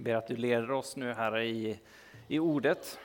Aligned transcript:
ber 0.00 0.14
att 0.14 0.26
du 0.26 0.36
leder 0.36 0.70
oss 0.70 0.96
nu 0.96 1.12
Herre 1.12 1.46
i, 1.46 1.80
i 2.28 2.38
ordet. 2.38 3.00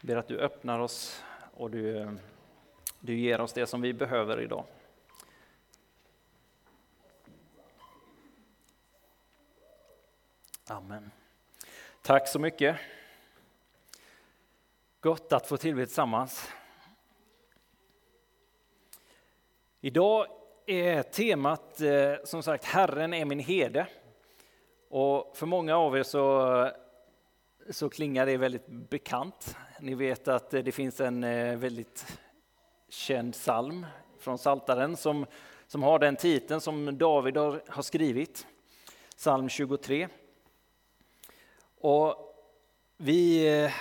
ber 0.00 0.16
att 0.16 0.28
du 0.28 0.38
öppnar 0.38 0.78
oss 0.78 1.24
och 1.54 1.70
du, 1.70 2.16
du 3.00 3.18
ger 3.18 3.40
oss 3.40 3.52
det 3.52 3.66
som 3.66 3.80
vi 3.80 3.92
behöver 3.92 4.40
idag. 4.40 4.64
Amen. 10.66 11.10
Tack 12.02 12.28
så 12.28 12.38
mycket. 12.38 12.76
Gott 15.00 15.32
att 15.32 15.46
få 15.46 15.56
tillbe 15.56 15.86
tillsammans. 15.86 16.48
Idag 19.80 20.26
är 20.66 21.02
temat 21.02 21.80
eh, 21.80 22.14
som 22.24 22.42
sagt 22.42 22.64
Herren 22.64 23.14
är 23.14 23.24
min 23.24 23.38
herde. 23.38 23.86
Och 24.96 25.36
för 25.36 25.46
många 25.46 25.76
av 25.76 25.96
er 25.96 26.02
så, 26.02 26.70
så 27.70 27.88
klingar 27.88 28.26
det 28.26 28.36
väldigt 28.36 28.66
bekant. 28.66 29.56
Ni 29.80 29.94
vet 29.94 30.28
att 30.28 30.50
det 30.50 30.72
finns 30.72 31.00
en 31.00 31.24
eh, 31.24 31.56
väldigt 31.56 32.18
känd 32.88 33.32
psalm 33.32 33.86
från 34.18 34.38
Saltaren 34.38 34.96
som, 34.96 35.26
som 35.66 35.82
har 35.82 35.98
den 35.98 36.16
titeln 36.16 36.60
som 36.60 36.98
David 36.98 37.36
har, 37.36 37.62
har 37.68 37.82
skrivit, 37.82 38.46
psalm 39.16 39.48
23. 39.48 40.08
Och 41.80 42.34
vi, 42.96 43.48
eh, 43.64 43.72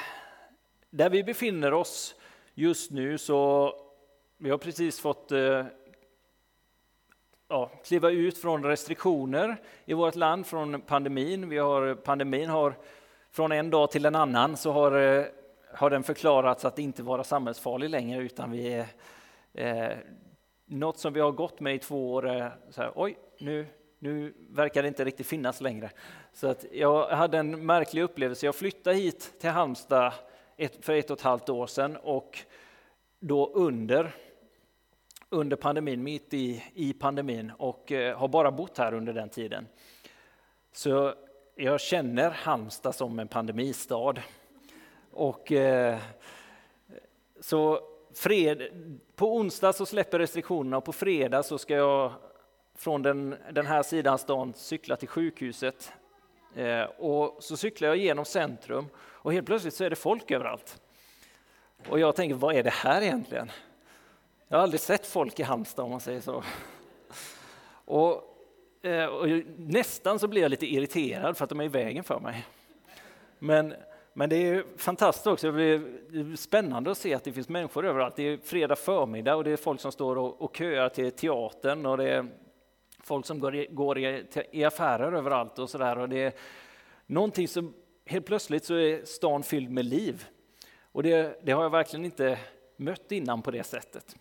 där 0.90 1.09
vi 1.09 1.23
befinner 1.23 1.73
oss 1.73 2.16
just 2.54 2.91
nu 2.91 3.18
så 3.18 3.73
vi 4.38 4.49
har 4.49 4.57
precis 4.57 4.99
fått 4.99 5.32
eh, 5.32 5.66
ja, 7.48 7.72
kliva 7.86 8.10
ut 8.10 8.38
från 8.38 8.64
restriktioner 8.64 9.58
i 9.86 9.94
vårt 9.94 10.16
land, 10.16 10.48
från 10.48 10.82
pandemin. 10.82 11.50
Vi 11.50 11.58
har, 11.58 11.96
pandemin 11.96 12.50
har 12.50 12.76
från 13.32 13.52
en 13.52 13.70
dag 13.70 13.91
till 13.91 14.05
en 14.05 14.16
annan 14.16 14.58
så 14.58 14.72
har, 14.72 14.91
eh, 14.91 15.26
har 15.74 15.90
den 15.90 16.04
förklarats 16.04 16.66
att 16.66 16.80
inte 16.80 17.04
vara 17.04 17.24
samhällsfarlig 17.24 17.90
längre 17.90 18.22
utan 18.22 18.52
vi 18.52 18.74
är 18.74 18.85
eh, 19.54 19.98
något 20.66 21.00
som 21.00 21.13
vi 21.13 21.20
har 21.20 21.32
gått 21.32 21.60
med 21.60 21.76
i 21.76 21.80
två 21.80 22.13
år. 22.13 22.27
Är 22.30 22.55
så 22.70 22.82
här, 22.82 22.91
oj, 22.96 23.18
nu, 23.40 23.68
nu 24.00 24.34
verkar 24.50 24.82
det 24.82 24.88
inte 24.88 25.05
riktigt 25.05 25.28
finnas 25.28 25.62
längre. 25.62 25.90
Så 26.34 26.48
att 26.48 26.66
jag 26.72 27.07
hade 27.07 27.38
en 27.38 27.66
märklig 27.66 28.02
upplevelse. 28.02 28.46
Jag 28.46 28.55
flyttade 28.55 28.96
hit 28.96 29.34
till 29.40 29.50
Halmstad 29.50 30.13
ett, 30.57 30.85
för 30.85 30.94
ett 30.94 31.12
och 31.12 31.18
ett 31.18 31.24
halvt 31.24 31.50
år 31.50 31.68
sedan 31.68 31.98
och 31.98 32.40
då 33.20 33.52
under 33.54 34.16
under 35.34 35.55
pandemin, 35.55 36.03
mitt 36.03 36.34
i, 36.34 36.63
i 36.73 36.93
pandemin 36.93 37.51
och 37.57 37.91
eh, 37.91 38.17
har 38.17 38.27
bara 38.27 38.51
bott 38.51 38.77
här 38.77 38.93
under 38.93 39.13
den 39.13 39.29
tiden. 39.29 39.67
Så 40.71 41.13
jag 41.55 41.81
känner 41.81 42.29
Halmstad 42.29 42.95
som 42.95 43.20
en 43.20 43.27
pandemistad. 43.27 44.13
Och, 45.11 45.51
eh, 45.51 45.99
så 47.39 47.79
fred, 48.15 48.61
på 49.15 49.35
onsdag 49.35 49.73
så 49.73 49.85
släpper 49.85 50.20
restriktionerna 50.20 50.77
och 50.77 50.85
på 50.85 50.93
fredag 50.93 51.43
så 51.43 51.57
ska 51.57 51.76
jag 51.76 52.13
från 52.76 53.01
den, 53.01 53.35
den 53.51 53.65
här 53.65 53.84
sidan 53.84 54.17
stan 54.17 54.54
cykla 54.54 54.95
till 54.95 55.07
sjukhuset. 55.07 55.93
Eh, 56.55 56.84
och 56.84 57.43
så 57.43 57.57
cyklar 57.57 57.87
jag 57.87 57.98
genom 57.98 58.26
centrum 58.26 58.85
och 58.98 59.34
helt 59.34 59.45
plötsligt 59.45 59.73
så 59.73 59.84
är 59.84 59.89
det 59.89 59.95
folk 59.95 60.31
överallt. 60.31 60.81
Och 61.89 61.99
jag 61.99 62.15
tänker, 62.15 62.35
vad 62.35 62.55
är 62.55 62.63
det 62.63 62.73
här 62.73 63.01
egentligen? 63.01 63.51
Jag 64.53 64.57
har 64.57 64.63
aldrig 64.63 64.81
sett 64.81 65.06
folk 65.06 65.40
i 65.40 65.44
Halmstad 65.44 65.85
om 65.85 65.91
man 65.91 66.00
säger 66.00 66.22
så. 66.22 66.44
Och, 67.85 68.23
eh, 68.81 69.06
och 69.06 69.28
nästan 69.57 70.19
så 70.19 70.28
blir 70.28 70.41
jag 70.41 70.50
lite 70.50 70.66
irriterad 70.66 71.38
för 71.38 71.44
att 71.44 71.50
de 71.50 71.59
är 71.59 71.63
i 71.63 71.68
vägen 71.68 72.03
för 72.03 72.19
mig. 72.19 72.45
Men, 73.39 73.73
men 74.13 74.29
det 74.29 74.35
är 74.35 74.66
fantastiskt 74.78 75.28
också, 75.28 75.51
det 75.51 75.63
är 75.63 76.35
spännande 76.35 76.91
att 76.91 76.97
se 76.97 77.13
att 77.13 77.23
det 77.23 77.33
finns 77.33 77.50
människor 77.50 77.85
överallt. 77.85 78.16
Det 78.16 78.23
är 78.23 78.38
fredag 78.38 78.75
förmiddag 78.75 79.35
och 79.35 79.44
det 79.44 79.51
är 79.51 79.57
folk 79.57 79.81
som 79.81 79.91
står 79.91 80.17
och, 80.17 80.41
och 80.41 80.55
köar 80.55 80.89
till 80.89 81.11
teatern 81.11 81.85
och 81.85 81.97
det 81.97 82.09
är 82.09 82.28
folk 83.03 83.25
som 83.25 83.39
går 83.39 83.55
i, 83.55 83.67
går 83.72 83.97
i, 83.99 84.25
i 84.51 84.63
affärer 84.63 85.11
överallt 85.11 85.59
och 85.59 85.69
sådär. 85.69 85.97
Och 85.97 86.09
det 86.09 86.23
är 86.23 86.33
någonting 87.05 87.47
som 87.47 87.73
helt 88.05 88.25
plötsligt 88.25 88.66
så 88.66 88.75
är 88.75 89.05
stan 89.05 89.44
fylld 89.44 89.72
med 89.72 89.85
liv. 89.85 90.25
Och 90.91 91.03
det, 91.03 91.39
det 91.44 91.51
har 91.51 91.63
jag 91.63 91.69
verkligen 91.69 92.05
inte 92.05 92.39
mött 92.78 93.11
innan 93.11 93.41
på 93.41 93.51
det 93.51 93.63
sättet. 93.63 94.16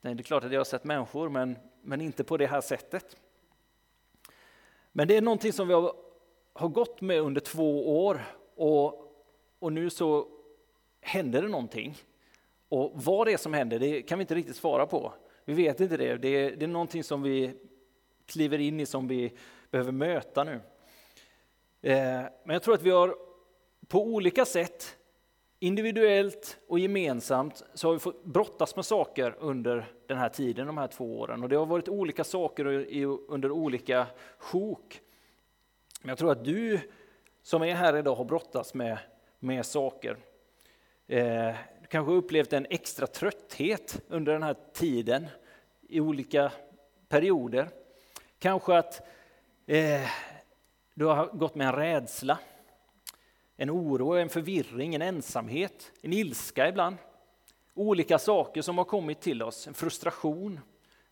Nej, 0.00 0.14
det 0.14 0.20
är 0.20 0.24
klart 0.24 0.44
att 0.44 0.52
jag 0.52 0.60
har 0.60 0.64
sett 0.64 0.84
människor, 0.84 1.28
men, 1.28 1.58
men 1.82 2.00
inte 2.00 2.24
på 2.24 2.36
det 2.36 2.46
här 2.46 2.60
sättet. 2.60 3.16
Men 4.92 5.08
det 5.08 5.16
är 5.16 5.22
någonting 5.22 5.52
som 5.52 5.68
vi 5.68 5.74
har, 5.74 5.92
har 6.52 6.68
gått 6.68 7.00
med 7.00 7.20
under 7.20 7.40
två 7.40 8.04
år 8.06 8.24
och, 8.54 9.14
och 9.58 9.72
nu 9.72 9.90
så 9.90 10.28
händer 11.00 11.42
det 11.42 11.48
någonting. 11.48 11.96
Och 12.68 12.92
vad 12.94 13.26
det 13.26 13.32
är 13.32 13.36
som 13.36 13.52
händer, 13.52 13.78
det 13.78 14.02
kan 14.02 14.18
vi 14.18 14.22
inte 14.22 14.34
riktigt 14.34 14.56
svara 14.56 14.86
på. 14.86 15.12
Vi 15.44 15.54
vet 15.54 15.80
inte 15.80 15.96
det. 15.96 16.16
Det 16.16 16.28
är, 16.28 16.56
det 16.56 16.64
är 16.64 16.68
någonting 16.68 17.04
som 17.04 17.22
vi 17.22 17.54
kliver 18.26 18.58
in 18.58 18.80
i 18.80 18.86
som 18.86 19.08
vi 19.08 19.32
behöver 19.70 19.92
möta 19.92 20.44
nu. 20.44 20.60
Eh, 21.80 22.22
men 22.44 22.54
jag 22.54 22.62
tror 22.62 22.74
att 22.74 22.82
vi 22.82 22.90
har 22.90 23.16
på 23.88 24.02
olika 24.02 24.44
sätt 24.44 24.97
Individuellt 25.60 26.58
och 26.66 26.78
gemensamt 26.78 27.62
så 27.74 27.88
har 27.88 27.92
vi 27.92 27.98
fått 27.98 28.24
brottas 28.24 28.76
med 28.76 28.84
saker 28.84 29.34
under 29.38 29.92
den 30.06 30.18
här 30.18 30.28
tiden, 30.28 30.66
de 30.66 30.78
här 30.78 30.86
två 30.86 31.18
åren. 31.20 31.42
Och 31.42 31.48
det 31.48 31.56
har 31.56 31.66
varit 31.66 31.88
olika 31.88 32.24
saker 32.24 32.64
under 33.28 33.50
olika 33.50 34.06
sjok. 34.38 35.00
Men 36.02 36.08
jag 36.08 36.18
tror 36.18 36.32
att 36.32 36.44
du 36.44 36.80
som 37.42 37.62
är 37.62 37.74
här 37.74 37.96
idag 37.96 38.14
har 38.14 38.24
brottats 38.24 38.74
med, 38.74 38.98
med 39.38 39.66
saker. 39.66 40.16
Eh, 41.06 41.54
du 41.80 41.86
kanske 41.88 42.12
har 42.12 42.16
upplevt 42.16 42.52
en 42.52 42.66
extra 42.70 43.06
trötthet 43.06 44.02
under 44.08 44.32
den 44.32 44.42
här 44.42 44.56
tiden 44.72 45.26
i 45.88 46.00
olika 46.00 46.52
perioder. 47.08 47.68
Kanske 48.38 48.78
att 48.78 49.06
eh, 49.66 50.10
du 50.94 51.04
har 51.04 51.26
gått 51.26 51.54
med 51.54 51.66
en 51.66 51.74
rädsla 51.74 52.38
en 53.60 53.70
oro, 53.70 54.12
en 54.12 54.28
förvirring, 54.28 54.94
en 54.94 55.02
ensamhet, 55.02 55.92
en 56.02 56.12
ilska 56.12 56.68
ibland. 56.68 56.96
Olika 57.74 58.18
saker 58.18 58.62
som 58.62 58.78
har 58.78 58.84
kommit 58.84 59.20
till 59.20 59.42
oss, 59.42 59.66
en 59.66 59.74
frustration 59.74 60.60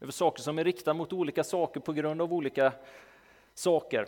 över 0.01 0.13
saker 0.13 0.43
som 0.43 0.59
är 0.59 0.65
riktade 0.65 0.99
mot 0.99 1.13
olika 1.13 1.45
saker 1.45 1.81
på 1.81 1.93
grund 1.93 2.23
av 2.23 2.33
olika 2.33 2.73
saker. 3.55 4.07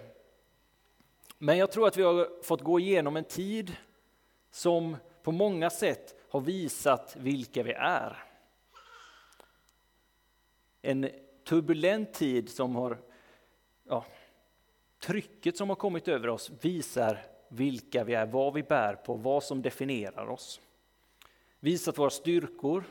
Men 1.38 1.59
jag 1.59 1.72
tror 1.72 1.87
att 1.87 1.97
vi 1.97 2.03
har 2.03 2.43
fått 2.43 2.62
gå 2.62 2.81
igenom 2.81 3.16
en 3.16 3.25
tid 3.25 3.77
som 4.50 4.97
på 5.22 5.32
många 5.32 5.71
sätt 5.71 6.15
har 6.28 6.41
visat 6.41 7.16
vilka 7.16 7.62
vi 7.62 7.72
är. 7.72 8.25
En 10.82 11.10
turbulent 11.44 12.15
tid 12.15 12.48
som 12.48 12.77
har, 12.77 12.98
ja, 13.84 14.04
trycket 14.98 15.56
som 15.56 15.69
har 15.69 15.77
kommit 15.77 16.09
över 16.09 16.28
oss 16.28 16.50
visar 16.60 17.38
vilka 17.48 18.04
vi 18.04 18.14
är, 18.14 18.26
vad 18.26 18.54
vi 18.54 18.62
bär 18.62 18.94
på, 18.94 19.14
vad 19.14 19.42
som 19.44 19.62
definierar 19.62 20.28
oss. 20.28 20.60
Visat 21.60 21.98
våra 21.98 22.10
styrkor, 22.10 22.84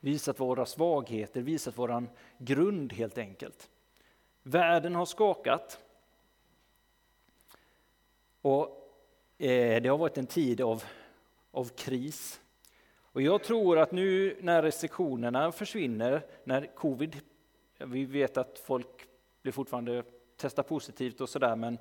visat 0.00 0.40
våra 0.40 0.66
svagheter, 0.66 1.40
visat 1.40 1.78
våran 1.78 2.08
grund 2.38 2.92
helt 2.92 3.18
enkelt. 3.18 3.70
Världen 4.42 4.94
har 4.94 5.06
skakat. 5.06 5.78
Och 8.40 8.62
eh, 9.38 9.82
det 9.82 9.88
har 9.88 9.98
varit 9.98 10.18
en 10.18 10.26
tid 10.26 10.60
av, 10.60 10.84
av 11.50 11.68
kris. 11.68 12.40
Och 12.96 13.22
jag 13.22 13.42
tror 13.44 13.78
att 13.78 13.92
nu 13.92 14.36
när 14.40 14.62
restriktionerna 14.62 15.52
försvinner, 15.52 16.26
när 16.44 16.66
covid, 16.74 17.20
vi 17.78 18.04
vet 18.04 18.36
att 18.36 18.58
folk 18.58 19.08
blir 19.42 19.52
fortfarande 19.52 20.02
testar 20.36 20.62
positivt 20.62 21.20
och 21.20 21.28
sådär, 21.28 21.56
men 21.56 21.78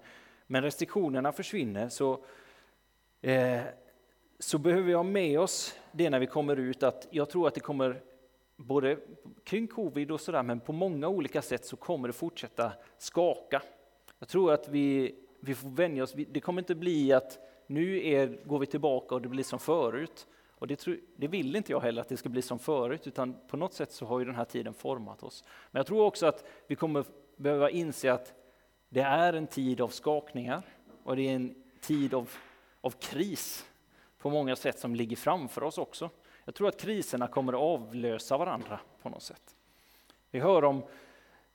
men 0.48 0.64
restriktionerna 0.64 1.32
försvinner 1.32 1.90
så, 1.90 2.20
eh, 3.22 3.62
så 4.40 4.58
behöver 4.58 4.84
vi 4.84 4.94
ha 4.94 5.04
med 5.04 5.40
oss 5.40 5.76
det 5.92 6.10
när 6.10 6.20
vi 6.20 6.28
kommer 6.28 6.56
ut 6.56 6.84
att 6.84 7.08
jag 7.12 7.30
tror 7.30 7.48
att 7.48 7.54
det 7.54 7.60
kommer 7.60 8.02
både 8.56 8.98
kring 9.44 9.68
covid 9.68 10.12
och 10.12 10.22
sådär, 10.22 10.44
men 10.44 10.60
på 10.60 10.74
många 10.74 11.08
olika 11.08 11.42
sätt 11.42 11.66
så 11.66 11.76
kommer 11.76 12.08
det 12.08 12.14
fortsätta 12.14 12.72
skaka. 12.98 13.62
Jag 14.20 14.28
tror 14.28 14.54
att 14.54 14.70
vi, 14.70 15.16
vi 15.40 15.56
får 15.56 15.70
vänja 15.70 16.04
oss. 16.04 16.14
Det 16.32 16.40
kommer 16.40 16.62
inte 16.62 16.76
bli 16.76 17.14
att 17.14 17.40
nu 17.68 18.08
är, 18.08 18.40
går 18.46 18.60
vi 18.60 18.66
tillbaka 18.66 19.16
och 19.16 19.22
det 19.22 19.30
blir 19.30 19.44
som 19.44 19.60
förut. 19.60 20.28
Och 20.50 20.68
det, 20.68 20.76
tror, 20.76 21.00
det, 21.16 21.28
vill 21.28 21.56
inte 21.56 21.72
jag 21.72 21.80
heller 21.80 22.02
att 22.02 22.10
det 22.10 22.18
ska 22.18 22.30
bli 22.30 22.42
som 22.42 22.60
förut, 22.60 23.08
utan 23.08 23.36
på 23.48 23.58
något 23.58 23.74
sätt 23.74 23.92
så 23.92 24.06
har 24.06 24.20
ju 24.20 24.26
den 24.26 24.36
här 24.36 24.46
tiden 24.46 24.74
format 24.74 25.24
oss. 25.24 25.44
Men 25.72 25.80
jag 25.80 25.88
tror 25.88 26.06
också 26.06 26.26
att 26.26 26.46
vi 26.68 26.76
kommer 26.76 27.06
behöva 27.36 27.70
inse 27.70 28.14
att 28.14 28.34
det 28.94 29.02
är 29.02 29.34
en 29.34 29.48
tid 29.48 29.82
av 29.82 29.88
skakningar 29.88 30.64
och 31.04 31.16
det 31.16 31.22
är 31.22 31.36
en 31.36 31.56
tid 31.82 32.14
av, 32.14 32.30
av 32.82 32.90
kris 32.90 33.66
på 34.18 34.30
många 34.30 34.56
sätt 34.56 34.80
som 34.80 34.96
ligger 34.96 35.16
framför 35.16 35.64
oss 35.64 35.78
också. 35.78 36.10
Jag 36.46 36.56
tror 36.56 36.68
att 36.68 36.82
kriserna 36.82 37.28
kommer 37.28 37.54
att 37.54 37.60
avlösa 37.60 38.38
varandra 38.38 38.80
på 39.02 39.10
något 39.10 39.24
sätt. 39.24 39.56
Vi 40.32 40.40
hör 40.40 40.64
om 40.64 40.84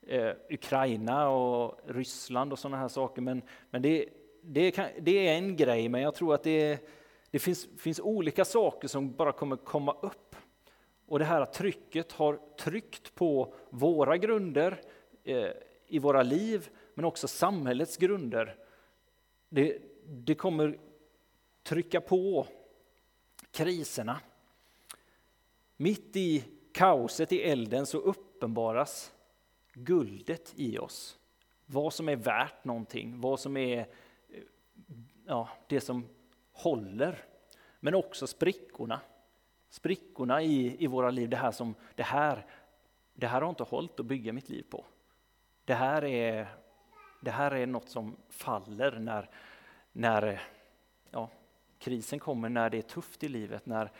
eh, 0.03 0.33
Ukraina 0.51 1.29
och 1.29 1.81
Ryssland 1.87 2.53
och 2.53 2.59
sådana 2.59 2.77
här 2.77 2.89
saker. 2.89 3.23
Men, 3.23 3.43
men 3.71 3.83
det, 3.83 4.09
det, 4.43 4.71
kan, 4.71 4.87
det, 5.01 5.29
är 5.29 5.35
en 5.35 5.57
grej, 5.57 5.89
men 5.89 6.01
jag 6.01 6.15
tror 6.15 6.35
att 6.35 6.43
det, 6.43 6.89
det 7.31 7.39
finns, 7.39 7.69
finns 7.79 8.01
olika 8.01 8.45
saker 8.45 8.89
som 8.89 9.13
bara 9.13 9.33
kommer 9.33 9.57
komma 9.57 9.97
upp. 10.03 10.37
Och 11.07 11.19
det 11.19 11.25
här 11.25 11.45
trycket 11.45 12.13
har 12.13 12.39
tryckt 12.59 13.15
på 13.15 13.55
våra 13.71 14.17
grunder 14.17 14.81
eh, 15.25 15.51
i 15.87 15.99
våra 15.99 16.23
liv, 16.23 16.71
men 16.99 17.05
också 17.05 17.29
samhällets 17.29 17.97
grunder. 17.97 18.57
Det, 19.49 19.79
det 20.07 20.35
kommer 20.35 20.79
trycka 21.63 22.01
på 22.01 22.47
kriserna. 23.51 24.21
Mitt 25.77 26.17
i 26.17 26.45
kaoset 26.73 27.33
i 27.33 27.43
elden 27.43 27.87
så 27.87 27.99
uppenbaras 27.99 29.13
guldet 29.73 30.53
i 30.57 30.79
oss. 30.79 31.19
Vad 31.67 31.93
som 31.93 32.09
är 32.09 32.17
värt 32.17 32.65
någonting, 32.65 33.21
vad 33.21 33.41
som 33.41 33.57
är 33.57 33.87
ja, 35.27 35.49
det 35.67 35.81
som 35.81 36.09
håller. 36.53 37.25
Men 37.81 37.95
också 37.95 38.27
sprickorna. 38.27 39.01
Sprickorna 39.69 40.43
i, 40.43 40.85
i 40.85 40.87
våra 40.87 41.11
liv, 41.11 41.29
det 41.29 41.37
här 41.37 41.53
som 41.53 41.75
det 41.95 42.03
här, 42.03 42.47
det 43.15 43.27
här 43.27 43.41
har 43.41 43.49
inte 43.49 43.63
hållit 43.63 44.01
att 44.01 44.07
bygga 44.07 44.33
mitt 44.33 44.49
liv 44.49 44.65
på. 44.71 44.85
Det 45.65 45.75
här 45.75 46.05
är, 46.05 46.49
det 47.21 47.31
här 47.31 47.51
är 47.51 47.67
något 47.67 47.89
som 47.89 48.17
faller 48.29 48.99
när, 48.99 49.31
när 49.93 50.43
ja, 51.11 51.31
krisen 51.79 52.19
kommer, 52.19 52.49
när 52.49 52.71
det 52.71 52.79
är 52.79 52.83
tufft 52.83 53.25
i 53.25 53.29
livet, 53.29 53.67
när, 53.67 53.91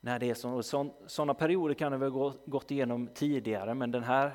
när 0.00 0.18
det 0.18 0.30
är 0.30 0.34
så, 0.34 0.62
så, 0.62 0.90
sådana 1.06 1.34
perioder 1.34 1.74
kan 1.74 1.92
det 1.92 1.98
väl 1.98 2.10
gå, 2.10 2.32
gått 2.44 2.70
igenom 2.70 3.06
tidigare, 3.06 3.74
men 3.74 3.90
den 3.90 4.02
här 4.02 4.32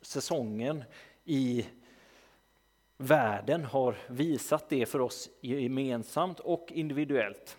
säsongen 0.00 0.84
i 1.24 1.66
världen 2.96 3.64
har 3.64 3.96
visat 4.08 4.68
det 4.68 4.86
för 4.86 5.00
oss 5.00 5.30
gemensamt 5.40 6.40
och 6.40 6.72
individuellt. 6.72 7.58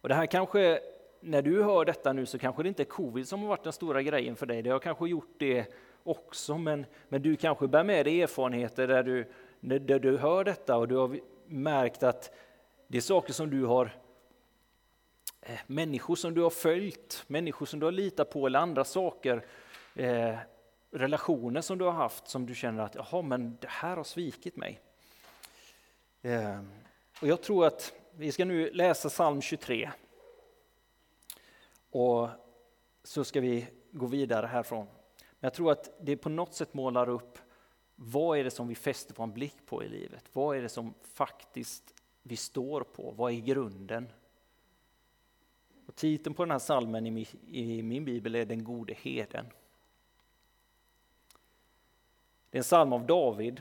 Och 0.00 0.08
det 0.08 0.14
här 0.14 0.26
kanske, 0.26 0.80
när 1.20 1.42
du 1.42 1.62
hör 1.62 1.84
detta 1.84 2.12
nu 2.12 2.26
så 2.26 2.38
kanske 2.38 2.62
det 2.62 2.68
inte 2.68 2.82
är 2.82 2.84
covid 2.84 3.28
som 3.28 3.40
har 3.40 3.48
varit 3.48 3.64
den 3.64 3.72
stora 3.72 4.02
grejen 4.02 4.36
för 4.36 4.46
dig, 4.46 4.62
det 4.62 4.70
har 4.70 4.78
kanske 4.78 5.08
gjort 5.08 5.34
det 5.38 5.74
också, 6.04 6.58
men, 6.58 6.86
men 7.08 7.22
du 7.22 7.36
kanske 7.36 7.68
bär 7.68 7.84
med 7.84 8.06
dig 8.06 8.22
erfarenheter 8.22 8.88
där 8.88 9.02
du, 9.02 9.30
där 9.78 9.98
du 9.98 10.18
hör 10.18 10.44
detta 10.44 10.76
och 10.76 10.88
du 10.88 10.96
har 10.96 11.20
märkt 11.46 12.02
att 12.02 12.34
det 12.88 12.96
är 12.96 13.02
saker 13.02 13.32
som 13.32 13.50
du 13.50 13.64
har 13.64 13.96
eh, 15.40 15.58
människor 15.66 16.16
som 16.16 16.34
du 16.34 16.42
har 16.42 16.50
följt, 16.50 17.24
människor 17.26 17.66
som 17.66 17.80
du 17.80 17.86
har 17.86 17.92
litat 17.92 18.30
på 18.30 18.46
eller 18.46 18.58
andra 18.58 18.84
saker, 18.84 19.44
eh, 19.94 20.36
relationer 20.90 21.60
som 21.60 21.78
du 21.78 21.84
har 21.84 21.92
haft 21.92 22.28
som 22.28 22.46
du 22.46 22.54
känner 22.54 22.82
att 22.82 22.94
jaha, 22.94 23.22
men 23.22 23.56
det 23.60 23.68
här 23.68 23.96
har 23.96 24.04
svikit 24.04 24.56
mig. 24.56 24.80
Eh, 26.22 26.60
och 27.20 27.28
jag 27.28 27.42
tror 27.42 27.66
att 27.66 27.92
vi 28.16 28.32
ska 28.32 28.44
nu 28.44 28.70
läsa 28.70 29.08
psalm 29.08 29.42
23. 29.42 29.90
Och 31.90 32.28
så 33.02 33.24
ska 33.24 33.40
vi 33.40 33.66
gå 33.90 34.06
vidare 34.06 34.46
härifrån. 34.46 34.86
Jag 35.44 35.54
tror 35.54 35.72
att 35.72 35.90
det 36.00 36.16
på 36.16 36.28
något 36.28 36.54
sätt 36.54 36.74
målar 36.74 37.08
upp 37.08 37.38
vad 37.96 38.38
är 38.38 38.44
det 38.44 38.50
som 38.50 38.68
vi 38.68 38.74
fäster 38.74 39.14
vår 39.16 39.26
blick 39.26 39.66
på 39.66 39.84
i 39.84 39.88
livet? 39.88 40.24
Vad 40.32 40.56
är 40.56 40.62
det 40.62 40.68
som 40.68 40.94
faktiskt 41.02 41.94
vi 42.22 42.36
står 42.36 42.80
på? 42.80 43.10
Vad 43.10 43.32
är 43.32 43.36
grunden? 43.36 44.08
Och 45.86 45.94
titeln 45.94 46.34
på 46.34 46.42
den 46.42 46.50
här 46.50 46.58
salmen 46.58 47.06
i, 47.06 47.26
i 47.46 47.82
min 47.82 48.04
bibel 48.04 48.34
är 48.34 48.44
Den 48.44 48.64
gode 48.64 48.94
heden. 48.94 49.46
Det 52.50 52.58
är 52.58 52.60
en 52.60 52.62
psalm 52.62 52.92
av 52.92 53.06
David. 53.06 53.60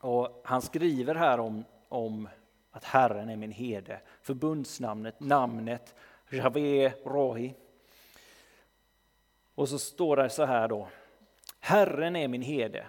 Och 0.00 0.42
han 0.44 0.62
skriver 0.62 1.14
här 1.14 1.40
om, 1.40 1.64
om 1.88 2.28
att 2.70 2.84
Herren 2.84 3.28
är 3.28 3.36
min 3.36 3.52
herde. 3.52 4.00
Förbundsnamnet, 4.22 5.20
namnet, 5.20 5.94
Javé 6.30 6.92
Rohi. 7.04 7.54
Och 9.54 9.68
så 9.68 9.78
står 9.78 10.16
det 10.16 10.30
så 10.30 10.44
här 10.44 10.68
då. 10.68 10.88
Herren 11.60 12.16
är 12.16 12.28
min 12.28 12.42
herde, 12.42 12.86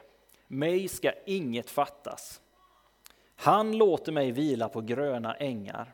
mig 0.48 0.88
ska 0.88 1.12
inget 1.26 1.70
fattas. 1.70 2.42
Han 3.36 3.78
låter 3.78 4.12
mig 4.12 4.32
vila 4.32 4.70
på 4.70 4.82
gröna 4.82 5.36
ängar. 5.36 5.94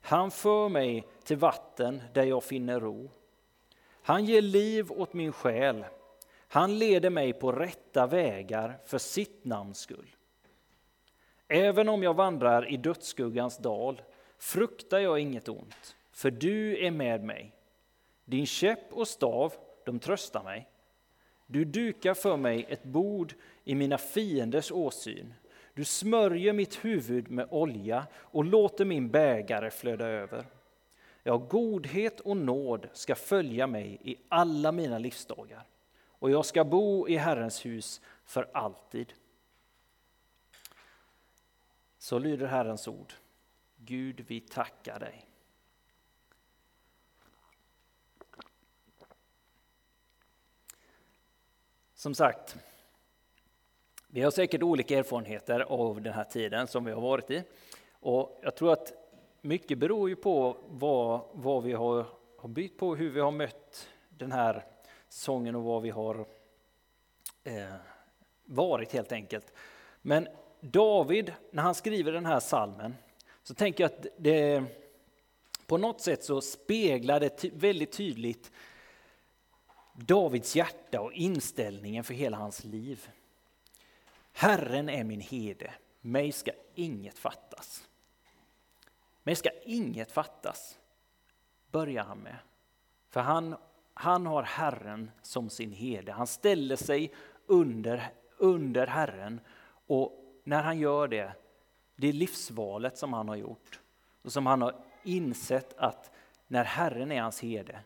Han 0.00 0.30
för 0.30 0.68
mig 0.68 1.06
till 1.24 1.36
vatten 1.36 2.02
där 2.12 2.24
jag 2.24 2.44
finner 2.44 2.80
ro. 2.80 3.10
Han 4.02 4.24
ger 4.24 4.42
liv 4.42 4.92
åt 4.92 5.12
min 5.12 5.32
själ. 5.32 5.84
Han 6.48 6.78
leder 6.78 7.10
mig 7.10 7.32
på 7.32 7.52
rätta 7.52 8.06
vägar 8.06 8.78
för 8.84 8.98
sitt 8.98 9.44
namns 9.44 9.78
skull. 9.78 10.16
Även 11.48 11.88
om 11.88 12.02
jag 12.02 12.14
vandrar 12.14 12.72
i 12.72 12.76
dödsskuggans 12.76 13.58
dal 13.58 14.02
fruktar 14.38 14.98
jag 14.98 15.18
inget 15.18 15.48
ont, 15.48 15.96
för 16.12 16.30
du 16.30 16.86
är 16.86 16.90
med 16.90 17.24
mig. 17.24 17.52
Din 18.24 18.46
käpp 18.46 18.92
och 18.92 19.08
stav, 19.08 19.54
de 19.84 19.98
tröstar 19.98 20.42
mig. 20.42 20.68
Du 21.46 21.64
dukar 21.64 22.14
för 22.14 22.36
mig 22.36 22.66
ett 22.68 22.84
bord 22.84 23.34
i 23.64 23.74
mina 23.74 23.98
fienders 23.98 24.72
åsyn. 24.72 25.34
Du 25.74 25.84
smörjer 25.84 26.52
mitt 26.52 26.84
huvud 26.84 27.30
med 27.30 27.46
olja 27.50 28.06
och 28.14 28.44
låter 28.44 28.84
min 28.84 29.10
bägare 29.10 29.70
flöda 29.70 30.06
över. 30.06 30.44
Ja, 31.22 31.36
godhet 31.36 32.20
och 32.20 32.36
nåd 32.36 32.88
ska 32.92 33.14
följa 33.14 33.66
mig 33.66 33.98
i 34.04 34.16
alla 34.28 34.72
mina 34.72 34.98
livsdagar 34.98 35.66
och 36.24 36.30
jag 36.30 36.46
ska 36.46 36.64
bo 36.64 37.08
i 37.08 37.16
Herrens 37.16 37.66
hus 37.66 38.00
för 38.24 38.50
alltid. 38.54 39.12
Så 41.98 42.18
lyder 42.18 42.46
Herrens 42.46 42.88
ord. 42.88 43.12
Gud, 43.76 44.24
vi 44.26 44.40
tackar 44.40 44.98
dig. 45.00 45.26
Som 52.04 52.14
sagt, 52.14 52.56
vi 54.08 54.22
har 54.22 54.30
säkert 54.30 54.62
olika 54.62 54.98
erfarenheter 54.98 55.60
av 55.60 56.02
den 56.02 56.12
här 56.12 56.24
tiden 56.24 56.66
som 56.66 56.84
vi 56.84 56.92
har 56.92 57.00
varit 57.00 57.30
i. 57.30 57.42
Och 57.92 58.40
jag 58.42 58.56
tror 58.56 58.72
att 58.72 58.92
mycket 59.40 59.78
beror 59.78 60.08
ju 60.08 60.16
på 60.16 60.56
vad, 60.68 61.20
vad 61.32 61.62
vi 61.62 61.72
har, 61.72 62.06
har 62.38 62.48
byggt 62.48 62.78
på, 62.78 62.96
hur 62.96 63.10
vi 63.10 63.20
har 63.20 63.30
mött 63.30 63.88
den 64.08 64.32
här 64.32 64.64
sången 65.08 65.54
och 65.54 65.62
vad 65.62 65.82
vi 65.82 65.90
har 65.90 66.26
eh, 67.44 67.74
varit 68.44 68.92
helt 68.92 69.12
enkelt. 69.12 69.52
Men 70.02 70.28
David, 70.60 71.32
när 71.50 71.62
han 71.62 71.74
skriver 71.74 72.12
den 72.12 72.26
här 72.26 72.40
salmen 72.40 72.94
så 73.42 73.54
tänker 73.54 73.84
jag 73.84 73.92
att 73.92 74.06
det 74.16 74.64
på 75.66 75.78
något 75.78 76.00
sätt 76.00 76.24
så 76.24 76.40
speglar 76.40 77.20
det 77.20 77.28
ty 77.28 77.50
väldigt 77.54 77.92
tydligt 77.92 78.50
Davids 79.96 80.56
hjärta 80.56 81.00
och 81.00 81.12
inställningen 81.12 82.04
för 82.04 82.14
hela 82.14 82.36
hans 82.36 82.64
liv. 82.64 83.08
Herren 84.32 84.88
är 84.88 85.04
min 85.04 85.20
herde, 85.20 85.74
mig 86.00 86.32
ska 86.32 86.50
inget 86.74 87.18
fattas. 87.18 87.88
Mig 89.22 89.36
ska 89.36 89.50
inget 89.64 90.12
fattas, 90.12 90.78
börjar 91.70 92.04
han 92.04 92.18
med. 92.18 92.36
För 93.10 93.20
han, 93.20 93.56
han 93.94 94.26
har 94.26 94.42
Herren 94.42 95.10
som 95.22 95.50
sin 95.50 95.72
herde. 95.72 96.12
Han 96.12 96.26
ställer 96.26 96.76
sig 96.76 97.12
under, 97.46 98.10
under 98.36 98.86
Herren 98.86 99.40
och 99.86 100.24
när 100.44 100.62
han 100.62 100.78
gör 100.78 101.08
det, 101.08 101.32
det 101.96 102.08
är 102.08 102.12
livsvalet 102.12 102.98
som 102.98 103.12
han 103.12 103.28
har 103.28 103.36
gjort 103.36 103.80
och 104.22 104.32
som 104.32 104.46
han 104.46 104.62
har 104.62 104.74
insett 105.02 105.78
att 105.78 106.10
när 106.46 106.64
Herren 106.64 107.12
är 107.12 107.22
hans 107.22 107.40
herde 107.40 107.80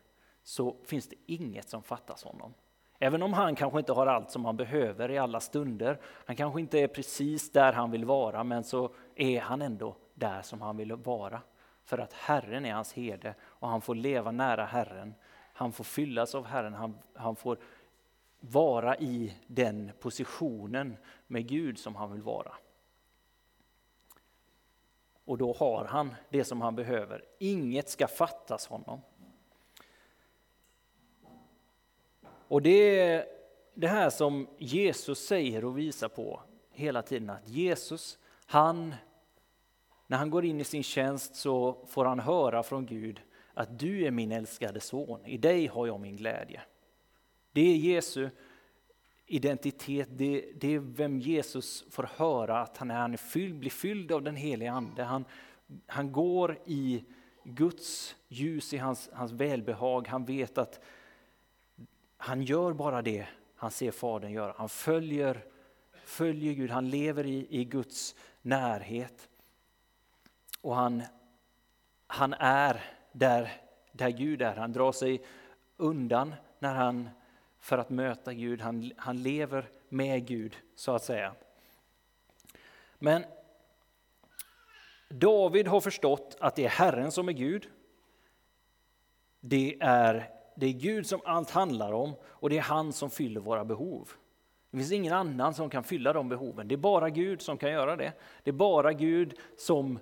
så 0.49 0.77
finns 0.85 1.09
det 1.09 1.17
inget 1.27 1.69
som 1.69 1.83
fattas 1.83 2.25
honom. 2.25 2.55
Även 2.99 3.23
om 3.23 3.33
han 3.33 3.55
kanske 3.55 3.79
inte 3.79 3.93
har 3.93 4.07
allt 4.07 4.31
som 4.31 4.45
han 4.45 4.57
behöver 4.57 5.11
i 5.11 5.19
alla 5.19 5.41
stunder, 5.41 6.01
han 6.05 6.37
kanske 6.37 6.61
inte 6.61 6.79
är 6.79 6.89
precis 6.89 7.53
där 7.53 7.73
han 7.73 7.91
vill 7.91 8.05
vara, 8.05 8.45
men 8.45 8.65
så 8.65 8.95
är 9.15 9.41
han 9.41 9.63
ändå 9.63 9.97
där 10.15 10.43
som 10.43 10.61
han 10.61 10.77
vill 10.77 10.93
vara. 10.93 11.43
För 11.85 11.99
att 11.99 12.13
Herren 12.13 12.65
är 12.65 12.73
hans 12.73 12.93
herde 12.93 13.35
och 13.43 13.69
han 13.69 13.81
får 13.81 13.95
leva 13.95 14.31
nära 14.31 14.65
Herren. 14.65 15.15
Han 15.53 15.73
får 15.73 15.85
fyllas 15.85 16.35
av 16.35 16.47
Herren, 16.47 16.75
han, 16.75 16.99
han 17.15 17.37
får 17.37 17.59
vara 18.41 18.97
i 18.97 19.35
den 19.47 19.91
positionen 20.01 20.97
med 21.27 21.49
Gud 21.49 21.79
som 21.79 21.97
han 21.97 22.13
vill 22.13 22.23
vara. 22.23 22.53
Och 25.25 25.39
då 25.39 25.53
har 25.53 25.85
han 25.85 26.15
det 26.31 26.45
som 26.45 26.61
han 26.61 26.77
behöver. 26.77 27.25
Inget 27.39 27.89
ska 27.89 28.07
fattas 28.07 28.67
honom. 28.67 29.01
Och 32.49 32.63
det 32.63 33.01
är 33.01 33.27
det 33.75 33.89
här 33.89 34.11
som 34.11 34.49
Jesus 34.59 35.27
säger 35.27 35.65
och 35.65 35.79
visar 35.79 36.09
på 36.09 36.41
hela 36.71 37.03
tiden, 37.03 37.31
att 37.31 37.49
Jesus, 37.49 38.19
han, 38.47 38.95
när 40.07 40.19
han 40.19 40.31
går 40.31 40.45
in 40.45 40.61
i 40.61 40.65
sin 40.65 40.83
tjänst 40.83 41.37
så 41.37 41.87
får 41.89 42.05
han 42.05 42.21
höra 42.21 42.63
från 42.63 42.87
Gud 42.87 43.21
att 43.55 43.79
du 43.79 44.07
är 44.07 44.11
min 44.11 44.33
älskade 44.33 44.81
son, 44.81 45.27
i 45.27 45.39
dig 45.39 45.67
har 45.67 45.87
jag 45.87 46.01
min 46.01 46.17
glädje. 46.17 46.61
Det 47.53 47.61
är 47.61 47.77
Jesu 47.77 48.31
identitet, 49.29 50.09
det, 50.11 50.45
det 50.55 50.75
är 50.75 50.79
vem 50.79 51.19
Jesus 51.19 51.85
får 51.91 52.11
höra 52.17 52.61
att 52.61 52.77
han 52.77 52.91
är. 52.91 52.95
Han 52.95 53.13
är 53.13 53.17
fylld, 53.17 53.59
blir 53.59 53.71
fylld 53.71 54.13
av 54.13 54.23
den 54.23 54.37
heliga 54.37 54.73
Ande. 54.73 55.03
Han, 55.03 55.25
han 55.87 56.13
går 56.13 56.59
i 56.67 57.05
Guds 57.45 58.17
ljus, 58.29 58.75
i 58.75 58.77
hans, 58.77 59.11
hans 59.13 59.33
välbehag. 59.33 60.09
Han 60.09 60.25
vet 60.25 60.59
att 60.59 60.81
han 62.19 62.43
gör 62.43 62.73
bara 62.73 63.03
det 63.03 63.27
han 63.61 63.71
ser 63.71 63.91
Fadern 63.91 64.33
göra. 64.33 64.55
Han 64.57 64.69
följer, 64.69 65.45
följer 66.05 66.53
Gud, 66.53 66.71
han 66.71 66.91
lever 66.91 67.27
i, 67.27 67.47
i 67.51 67.65
Guds 67.65 68.15
närhet. 68.43 69.29
Och 70.61 70.77
han, 70.77 71.03
han 72.07 72.35
är 72.35 72.85
där, 73.13 73.53
där 73.93 74.11
Gud 74.11 74.43
är. 74.43 74.57
Han 74.57 74.73
drar 74.73 74.93
sig 74.93 75.25
undan 75.77 76.35
när 76.59 76.75
han, 76.75 77.11
för 77.59 77.79
att 77.79 77.91
möta 77.91 78.33
Gud. 78.33 78.61
Han, 78.61 78.93
han 78.97 79.23
lever 79.23 79.71
med 79.89 80.27
Gud, 80.27 80.57
så 80.75 80.93
att 80.93 81.05
säga. 81.05 81.35
Men 82.99 83.25
David 85.09 85.69
har 85.69 85.81
förstått 85.81 86.37
att 86.41 86.57
det 86.57 86.65
är 86.65 86.69
Herren 86.69 87.13
som 87.13 87.29
är 87.29 87.33
Gud. 87.33 87.69
Det 89.41 89.77
är, 89.81 90.38
det 90.59 90.67
är 90.67 90.73
Gud 90.73 91.07
som 91.07 91.21
allt 91.25 91.51
handlar 91.51 91.93
om 91.93 92.13
och 92.25 92.51
det 92.51 92.59
är 92.59 92.63
han 92.63 92.93
som 92.93 93.11
fyller 93.11 93.41
våra 93.41 93.65
behov. 93.65 94.11
Det 94.71 94.77
finns 94.77 94.93
ingen 94.93 95.13
annan 95.13 95.55
som 95.55 95.71
kan 95.71 95.85
fylla 95.85 96.13
de 96.13 96.29
behoven. 96.29 96.69
Det 96.69 96.75
är 96.75 96.77
bara 96.77 97.11
Gud 97.11 97.43
som 97.43 97.59
kan 97.59 97.71
göra 97.71 97.97
det. 97.97 98.13
Det 98.43 98.51
är 98.51 98.55
bara 98.55 98.93
Gud 98.93 99.35
som 99.57 99.99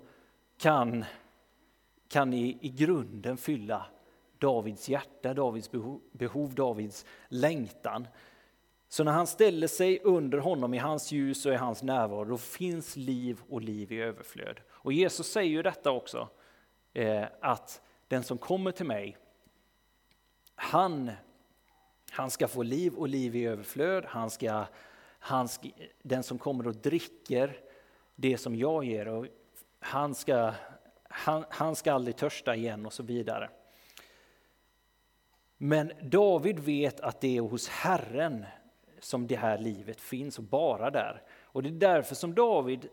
kan, 0.59 1.05
kan 2.09 2.33
i, 2.33 2.59
i 2.61 2.69
grunden 2.69 3.37
fylla 3.37 3.87
Davids 4.39 4.89
hjärta, 4.89 5.35
Davids 5.35 5.71
behov, 5.71 6.01
behov, 6.13 6.55
Davids 6.55 7.07
längtan. 7.29 8.09
Så 8.89 9.05
när 9.05 9.13
han 9.13 9.27
ställer 9.27 9.67
sig 9.67 10.01
under 10.05 10.39
honom 10.39 10.75
i 10.75 10.79
hans 10.79 11.13
ljus 11.13 11.47
och 11.47 11.53
i 11.53 11.57
hans 11.57 11.83
närvaro, 11.83 12.25
då 12.25 12.39
finns 12.39 12.97
liv 12.97 13.41
och 13.49 13.63
liv 13.63 13.93
i 13.93 14.01
överflöd. 14.01 14.61
Och 14.69 14.93
Jesus 14.93 15.27
säger 15.27 15.51
ju 15.51 15.63
detta 15.63 15.91
också, 15.91 16.29
eh, 16.93 17.25
att 17.41 17.83
den 18.09 18.25
som 18.25 18.39
kommer 18.39 18.71
till 18.71 18.87
mig, 18.87 19.17
han, 20.57 21.11
han 22.11 22.31
ska 22.31 22.49
få 22.49 22.63
liv 22.63 22.95
och 22.95 23.09
liv 23.09 23.37
i 23.37 23.47
överflöd. 23.47 24.05
Han 24.05 24.31
ska, 24.31 24.65
han 25.19 25.49
ska, 25.49 25.69
den 26.03 26.23
som 26.23 26.39
kommer 26.39 26.67
och 26.67 26.77
dricker 26.77 27.61
det 28.15 28.39
som 28.39 28.57
jag 28.57 28.85
ger, 28.85 29.09
och 29.09 29.27
han, 29.79 30.15
ska, 30.15 30.53
han, 31.03 31.45
han 31.51 31.77
ska 31.77 31.93
aldrig 31.93 32.17
törsta 32.17 32.57
igen 32.57 32.87
och 32.87 32.93
så 32.93 33.03
vidare. 33.03 33.51
Men 35.57 35.93
David 36.03 36.59
vet 36.59 37.01
att 37.01 37.21
det 37.21 37.37
är 37.37 37.41
hos 37.41 37.69
Herren 37.69 38.45
som 39.01 39.27
det 39.27 39.37
här 39.37 39.59
livet 39.59 40.01
finns 40.01 40.39
och 40.39 40.45
bara 40.45 40.91
där. 40.91 41.23
Och 41.43 41.63
det 41.63 41.69
är 41.69 41.73
därför 41.73 42.15
som 42.15 42.35
David 42.35 42.89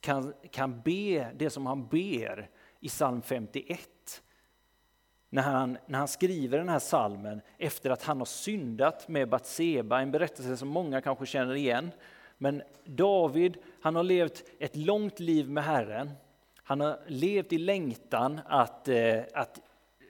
kan, 0.00 0.34
kan 0.50 0.80
be 0.80 1.32
det 1.34 1.50
som 1.50 1.66
han 1.66 1.88
ber 1.88 2.50
i 2.80 2.88
psalm 2.88 3.22
51. 3.22 4.22
När 5.30 5.42
han, 5.42 5.78
när 5.86 5.98
han 5.98 6.08
skriver 6.08 6.58
den 6.58 6.68
här 6.68 6.78
salmen 6.78 7.40
efter 7.58 7.90
att 7.90 8.02
han 8.02 8.18
har 8.18 8.24
syndat 8.24 9.08
med 9.08 9.28
Batseba, 9.28 10.00
en 10.00 10.10
berättelse 10.10 10.56
som 10.56 10.68
många 10.68 11.00
kanske 11.00 11.26
känner 11.26 11.54
igen. 11.54 11.90
Men 12.38 12.62
David, 12.84 13.56
han 13.80 13.96
har 13.96 14.02
levt 14.02 14.44
ett 14.58 14.76
långt 14.76 15.20
liv 15.20 15.50
med 15.50 15.64
Herren. 15.64 16.10
Han 16.62 16.80
har 16.80 16.98
levt 17.06 17.52
i 17.52 17.58
längtan 17.58 18.40
att, 18.46 18.88
eh, 18.88 19.20
att 19.34 19.60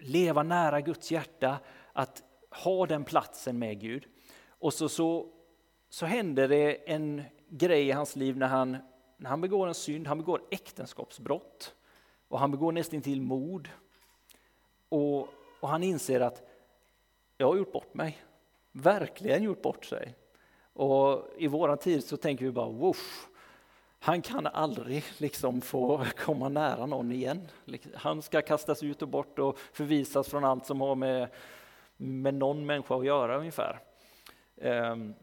leva 0.00 0.42
nära 0.42 0.80
Guds 0.80 1.10
hjärta, 1.10 1.58
att 1.92 2.22
ha 2.50 2.86
den 2.86 3.04
platsen 3.04 3.58
med 3.58 3.80
Gud. 3.80 4.04
Och 4.48 4.74
så, 4.74 4.88
så, 4.88 5.26
så 5.88 6.06
händer 6.06 6.48
det 6.48 6.92
en 6.92 7.22
grej 7.48 7.88
i 7.88 7.92
hans 7.92 8.16
liv 8.16 8.36
när 8.36 8.46
han, 8.46 8.76
när 9.16 9.30
han 9.30 9.40
begår 9.40 9.68
en 9.68 9.74
synd, 9.74 10.06
han 10.06 10.18
begår 10.18 10.42
äktenskapsbrott 10.50 11.74
och 12.28 12.38
han 12.38 12.50
begår 12.50 12.72
nästan 12.72 13.02
till 13.02 13.20
mord. 13.20 13.68
Och, 14.88 15.28
och 15.60 15.68
han 15.68 15.82
inser 15.82 16.20
att 16.20 16.42
jag 17.36 17.46
har 17.46 17.56
gjort 17.56 17.72
bort 17.72 17.94
mig, 17.94 18.18
verkligen 18.72 19.42
gjort 19.42 19.62
bort 19.62 19.84
sig. 19.84 20.14
Och 20.72 21.26
i 21.38 21.46
våran 21.46 21.78
tid 21.78 22.04
så 22.04 22.16
tänker 22.16 22.44
vi 22.44 22.50
bara 22.50 22.68
woof, 22.68 23.28
han 23.98 24.22
kan 24.22 24.46
aldrig 24.46 25.04
liksom 25.18 25.60
få 25.60 26.04
komma 26.16 26.48
nära 26.48 26.86
någon 26.86 27.12
igen. 27.12 27.48
Liksom, 27.64 27.92
han 27.94 28.22
ska 28.22 28.42
kastas 28.42 28.82
ut 28.82 29.02
och 29.02 29.08
bort 29.08 29.38
och 29.38 29.58
förvisas 29.58 30.28
från 30.28 30.44
allt 30.44 30.66
som 30.66 30.80
har 30.80 30.94
med, 30.94 31.28
med 31.96 32.34
någon 32.34 32.66
människa 32.66 32.96
att 32.96 33.04
göra 33.04 33.38
ungefär. 33.38 33.80
Ehm, 34.56 35.14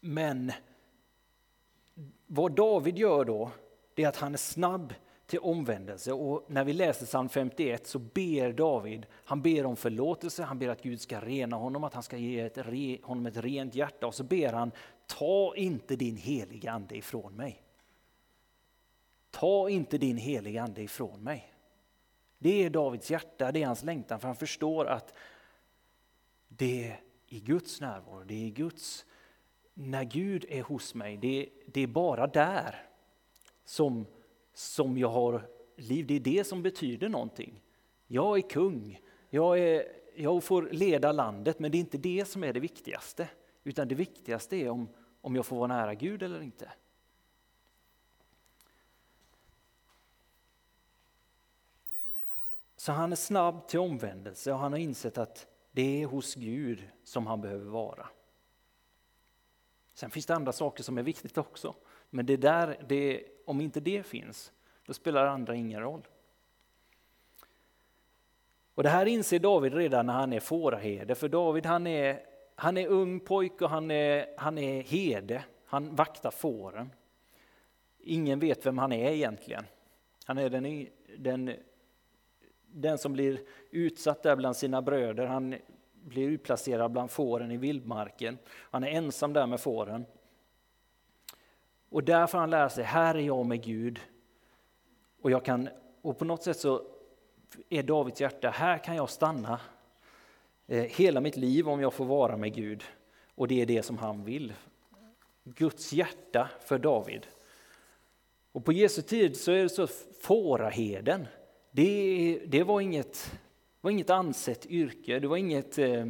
men 0.00 0.52
vad 2.26 2.52
David 2.52 2.98
gör 2.98 3.24
då, 3.24 3.50
det 3.94 4.04
är 4.04 4.08
att 4.08 4.16
han 4.16 4.34
är 4.34 4.38
snabb 4.38 4.94
till 5.28 5.38
omvändelse. 5.38 6.12
Och 6.12 6.44
när 6.46 6.64
vi 6.64 6.72
läser 6.72 7.06
psalm 7.06 7.28
51 7.28 7.86
så 7.86 7.98
ber 7.98 8.52
David, 8.52 9.06
han 9.12 9.42
ber 9.42 9.66
om 9.66 9.76
förlåtelse, 9.76 10.42
han 10.42 10.58
ber 10.58 10.68
att 10.68 10.82
Gud 10.82 11.00
ska 11.00 11.20
rena 11.20 11.56
honom, 11.56 11.84
att 11.84 11.94
han 11.94 12.02
ska 12.02 12.16
ge 12.16 12.40
ett 12.40 13.02
honom 13.02 13.26
ett 13.26 13.36
rent 13.36 13.74
hjärta. 13.74 14.06
Och 14.06 14.14
så 14.14 14.24
ber 14.24 14.52
han, 14.52 14.72
ta 15.06 15.56
inte 15.56 15.96
din 15.96 16.16
heliga 16.16 16.72
ande 16.72 16.96
ifrån 16.96 17.36
mig. 17.36 17.62
Ta 19.30 19.68
inte 19.68 19.98
din 19.98 20.16
heliga 20.16 20.62
ande 20.62 20.82
ifrån 20.82 21.20
mig. 21.20 21.52
Det 22.38 22.64
är 22.64 22.70
Davids 22.70 23.10
hjärta, 23.10 23.52
det 23.52 23.62
är 23.62 23.66
hans 23.66 23.82
längtan, 23.82 24.20
för 24.20 24.28
han 24.28 24.36
förstår 24.36 24.86
att 24.86 25.14
det 26.48 26.88
är 26.88 27.00
i 27.26 27.40
Guds 27.40 27.80
närvaro, 27.80 28.24
det 28.24 28.34
är 28.34 28.46
i 28.46 28.50
Guds, 28.50 29.06
när 29.74 30.04
Gud 30.04 30.44
är 30.48 30.62
hos 30.62 30.94
mig, 30.94 31.16
det, 31.16 31.48
det 31.66 31.80
är 31.80 31.86
bara 31.86 32.26
där 32.26 32.86
som 33.64 34.06
som 34.58 34.98
jag 34.98 35.08
har 35.08 35.48
liv. 35.76 36.06
Det 36.06 36.14
är 36.14 36.20
det 36.20 36.44
som 36.44 36.62
betyder 36.62 37.08
någonting. 37.08 37.62
Jag 38.06 38.38
är 38.38 38.42
kung, 38.42 39.00
jag, 39.30 39.58
är, 39.58 39.86
jag 40.16 40.44
får 40.44 40.68
leda 40.72 41.12
landet, 41.12 41.58
men 41.58 41.70
det 41.70 41.78
är 41.78 41.80
inte 41.80 41.98
det 41.98 42.24
som 42.24 42.44
är 42.44 42.52
det 42.52 42.60
viktigaste. 42.60 43.28
Utan 43.64 43.88
det 43.88 43.94
viktigaste 43.94 44.56
är 44.56 44.68
om, 44.68 44.88
om 45.20 45.36
jag 45.36 45.46
får 45.46 45.56
vara 45.56 45.66
nära 45.66 45.94
Gud 45.94 46.22
eller 46.22 46.42
inte. 46.42 46.72
Så 52.76 52.92
han 52.92 53.12
är 53.12 53.16
snabb 53.16 53.68
till 53.68 53.80
omvändelse 53.80 54.52
och 54.52 54.58
han 54.58 54.72
har 54.72 54.78
insett 54.78 55.18
att 55.18 55.46
det 55.72 56.02
är 56.02 56.06
hos 56.06 56.34
Gud 56.34 56.88
som 57.04 57.26
han 57.26 57.40
behöver 57.40 57.70
vara. 57.70 58.08
Sen 59.94 60.10
finns 60.10 60.26
det 60.26 60.34
andra 60.34 60.52
saker 60.52 60.82
som 60.82 60.98
är 60.98 61.02
viktigt 61.02 61.38
också. 61.38 61.74
Men 62.10 62.26
det 62.26 62.36
där, 62.36 62.84
det, 62.88 63.24
om 63.48 63.60
inte 63.60 63.80
det 63.80 64.06
finns, 64.06 64.52
då 64.86 64.92
spelar 64.92 65.26
andra 65.26 65.54
ingen 65.54 65.80
roll. 65.80 66.02
Och 68.74 68.82
Det 68.82 68.88
här 68.88 69.06
inser 69.06 69.38
David 69.38 69.74
redan 69.74 70.06
när 70.06 70.12
han 70.12 70.32
är 70.32 70.40
fåraherde, 70.40 71.14
för 71.14 71.28
David 71.28 71.66
han 71.66 71.86
är, 71.86 72.20
han 72.54 72.76
är 72.76 72.86
ung 72.86 73.20
pojke 73.20 73.64
och 73.64 73.70
han 73.70 73.90
är, 73.90 74.26
han 74.36 74.58
är 74.58 74.82
herde, 74.82 75.44
han 75.66 75.96
vaktar 75.96 76.30
fåren. 76.30 76.90
Ingen 77.98 78.38
vet 78.38 78.66
vem 78.66 78.78
han 78.78 78.92
är 78.92 79.10
egentligen. 79.10 79.64
Han 80.24 80.38
är 80.38 80.50
den, 80.50 80.86
den, 81.18 81.54
den 82.66 82.98
som 82.98 83.12
blir 83.12 83.40
utsatt 83.70 84.22
där 84.22 84.36
bland 84.36 84.56
sina 84.56 84.82
bröder, 84.82 85.26
han 85.26 85.54
blir 85.92 86.28
utplacerad 86.28 86.90
bland 86.90 87.10
fåren 87.10 87.50
i 87.50 87.56
vildmarken. 87.56 88.38
Han 88.48 88.84
är 88.84 88.88
ensam 88.88 89.32
där 89.32 89.46
med 89.46 89.60
fåren. 89.60 90.04
Och 91.90 92.04
där 92.04 92.26
får 92.26 92.38
han 92.38 92.50
lära 92.50 92.70
sig, 92.70 92.84
här 92.84 93.14
är 93.14 93.20
jag 93.20 93.46
med 93.46 93.64
Gud. 93.64 94.00
Och, 95.22 95.30
jag 95.30 95.44
kan, 95.44 95.68
och 96.02 96.18
på 96.18 96.24
något 96.24 96.42
sätt 96.42 96.58
så 96.58 96.82
är 97.68 97.82
Davids 97.82 98.20
hjärta, 98.20 98.50
här 98.50 98.78
kan 98.78 98.96
jag 98.96 99.10
stanna 99.10 99.60
eh, 100.66 100.82
hela 100.82 101.20
mitt 101.20 101.36
liv 101.36 101.68
om 101.68 101.80
jag 101.80 101.92
får 101.92 102.04
vara 102.04 102.36
med 102.36 102.54
Gud. 102.54 102.84
Och 103.34 103.48
det 103.48 103.62
är 103.62 103.66
det 103.66 103.82
som 103.82 103.98
han 103.98 104.24
vill. 104.24 104.52
Guds 105.44 105.92
hjärta 105.92 106.50
för 106.60 106.78
David. 106.78 107.26
Och 108.52 108.64
på 108.64 108.72
Jesu 108.72 109.02
tid 109.02 109.36
så 109.36 109.52
är 109.52 109.62
det 109.62 109.68
så 109.68 109.86
fåraheden, 110.20 111.26
det, 111.70 112.42
det 112.46 112.62
var, 112.62 112.80
inget, 112.80 113.38
var 113.80 113.90
inget 113.90 114.10
ansett 114.10 114.66
yrke, 114.66 115.18
det 115.18 115.28
var 115.28 115.36
inget 115.36 115.78
eh, 115.78 116.06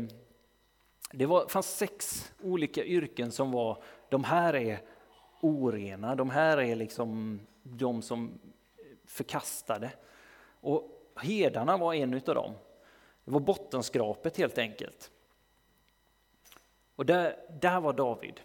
det 1.12 1.26
var, 1.26 1.48
fanns 1.48 1.76
sex 1.76 2.26
olika 2.42 2.84
yrken 2.84 3.32
som 3.32 3.52
var, 3.52 3.82
de 4.08 4.24
här 4.24 4.56
är 4.56 4.80
orena, 5.40 6.14
de 6.14 6.30
här 6.30 6.58
är 6.58 6.76
liksom 6.76 7.40
de 7.62 8.02
som 8.02 8.38
förkastade. 9.06 9.90
Och 10.60 11.12
hedarna 11.20 11.76
var 11.76 11.94
en 11.94 12.14
av 12.14 12.20
dem. 12.20 12.52
Det 13.24 13.30
var 13.30 13.40
bottenskrapet 13.40 14.36
helt 14.36 14.58
enkelt. 14.58 15.10
Och 16.96 17.06
där, 17.06 17.36
där 17.60 17.80
var 17.80 17.92
David. 17.92 18.40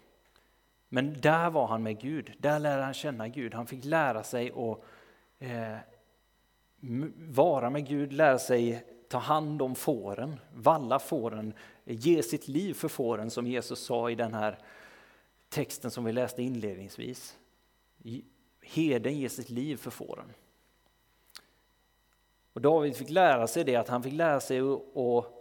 Men 0.88 1.20
där 1.20 1.50
var 1.50 1.66
han 1.66 1.82
med 1.82 2.00
Gud, 2.00 2.32
där 2.38 2.58
lärde 2.58 2.82
han 2.82 2.94
känna 2.94 3.28
Gud. 3.28 3.54
Han 3.54 3.66
fick 3.66 3.84
lära 3.84 4.22
sig 4.22 4.50
att 4.50 4.80
eh, 5.38 5.76
vara 7.16 7.70
med 7.70 7.86
Gud, 7.86 8.12
lära 8.12 8.38
sig 8.38 8.84
ta 9.08 9.18
hand 9.18 9.62
om 9.62 9.74
fåren, 9.74 10.40
valla 10.54 10.98
fåren, 10.98 11.52
ge 11.84 12.22
sitt 12.22 12.48
liv 12.48 12.74
för 12.74 12.88
fåren 12.88 13.30
som 13.30 13.46
Jesus 13.46 13.84
sa 13.84 14.10
i 14.10 14.14
den 14.14 14.34
här 14.34 14.58
texten 15.54 15.90
som 15.90 16.04
vi 16.04 16.12
läste 16.12 16.42
inledningsvis. 16.42 17.38
Heden 18.62 19.18
ger 19.18 19.28
sitt 19.28 19.50
liv 19.50 19.76
för 19.76 19.90
fåren. 19.90 20.32
Och 22.52 22.60
David 22.60 22.96
fick 22.96 23.10
lära 23.10 23.46
sig 23.46 23.64
det, 23.64 23.76
att 23.76 23.88
han 23.88 24.02
fick 24.02 24.12
lära 24.12 24.40
sig 24.40 24.62
och, 24.62 25.40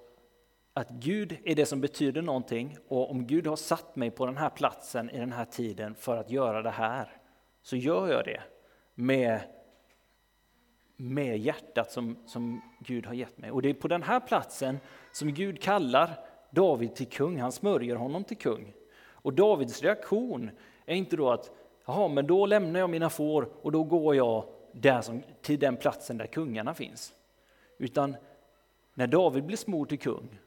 att 0.74 0.90
Gud 0.90 1.38
är 1.44 1.56
det 1.56 1.66
som 1.66 1.82
betyder 1.82 2.22
någonting 2.22 2.78
och 2.88 3.12
om 3.12 3.28
Gud 3.28 3.48
har 3.48 3.56
satt 3.56 3.96
mig 3.96 4.12
på 4.12 4.26
den 4.26 4.38
här 4.38 4.50
platsen 4.50 5.10
i 5.10 5.20
den 5.20 5.32
här 5.32 5.46
tiden 5.46 5.96
för 5.96 6.18
att 6.18 6.30
göra 6.30 6.62
det 6.62 6.70
här, 6.70 7.18
så 7.62 7.76
gör 7.76 8.08
jag 8.08 8.26
det 8.26 8.42
med, 8.96 9.40
med 10.96 11.38
hjärtat 11.38 11.92
som, 11.92 12.18
som 12.26 12.62
Gud 12.80 13.06
har 13.06 13.14
gett 13.14 13.38
mig. 13.38 13.52
Och 13.52 13.62
det 13.62 13.70
är 13.70 13.74
på 13.74 13.88
den 13.88 14.04
här 14.04 14.20
platsen 14.20 14.78
som 15.12 15.34
Gud 15.34 15.62
kallar 15.62 16.26
David 16.52 16.96
till 16.96 17.10
kung, 17.10 17.40
han 17.40 17.52
smörjer 17.52 17.96
honom 17.96 18.24
till 18.24 18.38
kung. 18.38 18.74
Och 19.24 19.34
Davids 19.34 19.82
reaktion 19.82 20.52
är 20.86 20.96
inte 20.96 21.16
då 21.16 21.32
att 21.32 21.52
Jaha, 21.86 22.08
men 22.08 22.28
då 22.28 22.46
lämnar 22.46 22.80
jag 22.80 22.90
mina 22.90 23.10
får 23.10 23.50
och 23.62 23.72
då 23.72 23.84
går 23.84 24.16
jag 24.16 24.46
där 24.72 25.02
som, 25.02 25.24
till 25.42 25.60
den 25.60 25.78
platsen 25.78 26.18
där 26.18 26.28
kungarna 26.28 26.74
finns. 26.74 27.14
Utan 27.78 28.16
när 28.94 29.08
David 29.08 29.46
blir 29.46 29.58
smord 29.58 29.90
till 29.90 30.00
kung 30.00 30.40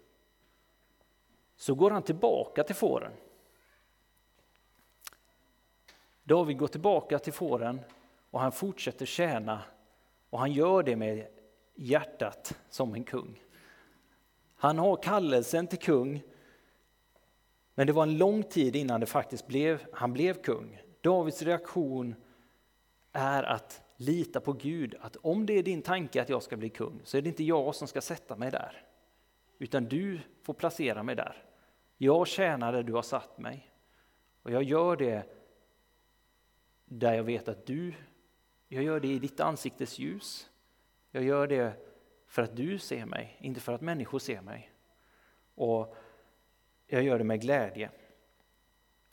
så 1.56 1.74
går 1.74 1.90
han 1.90 2.02
tillbaka 2.02 2.64
till 2.64 2.74
fåren. 2.74 3.12
David 6.24 6.58
går 6.58 6.68
tillbaka 6.68 7.18
till 7.18 7.32
fåren 7.32 7.80
och 8.30 8.40
han 8.40 8.52
fortsätter 8.52 9.06
tjäna 9.06 9.62
och 10.30 10.38
han 10.38 10.52
gör 10.52 10.82
det 10.82 10.96
med 10.96 11.26
hjärtat 11.74 12.58
som 12.68 12.94
en 12.94 13.04
kung. 13.04 13.42
Han 14.56 14.78
har 14.78 14.96
kallelsen 14.96 15.66
till 15.66 15.78
kung 15.78 16.22
men 17.78 17.86
det 17.86 17.92
var 17.92 18.02
en 18.02 18.18
lång 18.18 18.42
tid 18.42 18.76
innan 18.76 19.00
det 19.00 19.06
faktiskt 19.06 19.46
blev, 19.46 19.86
han 19.92 20.12
blev 20.12 20.42
kung. 20.42 20.82
Davids 21.00 21.42
reaktion 21.42 22.14
är 23.12 23.42
att 23.42 23.82
lita 23.96 24.40
på 24.40 24.52
Gud, 24.52 24.94
att 25.00 25.16
om 25.16 25.46
det 25.46 25.52
är 25.52 25.62
din 25.62 25.82
tanke 25.82 26.22
att 26.22 26.28
jag 26.28 26.42
ska 26.42 26.56
bli 26.56 26.68
kung 26.68 27.00
så 27.04 27.16
är 27.16 27.22
det 27.22 27.28
inte 27.28 27.44
jag 27.44 27.74
som 27.74 27.88
ska 27.88 28.00
sätta 28.00 28.36
mig 28.36 28.50
där, 28.50 28.82
utan 29.58 29.84
du 29.84 30.20
får 30.42 30.54
placera 30.54 31.02
mig 31.02 31.16
där. 31.16 31.44
Jag 31.96 32.26
tjänar 32.26 32.72
där 32.72 32.82
du 32.82 32.92
har 32.92 33.02
satt 33.02 33.38
mig 33.38 33.70
och 34.42 34.50
jag 34.50 34.62
gör 34.62 34.96
det 34.96 35.22
där 36.84 37.14
jag 37.14 37.24
vet 37.24 37.48
att 37.48 37.66
du, 37.66 37.94
jag 38.68 38.84
gör 38.84 39.00
det 39.00 39.08
i 39.08 39.18
ditt 39.18 39.40
ansiktes 39.40 39.98
ljus. 39.98 40.50
Jag 41.10 41.24
gör 41.24 41.46
det 41.46 41.72
för 42.26 42.42
att 42.42 42.56
du 42.56 42.78
ser 42.78 43.06
mig, 43.06 43.36
inte 43.40 43.60
för 43.60 43.72
att 43.72 43.80
människor 43.80 44.18
ser 44.18 44.40
mig. 44.40 44.72
Och 45.54 45.96
jag 46.86 47.02
gör 47.02 47.18
det 47.18 47.24
med 47.24 47.40
glädje. 47.40 47.90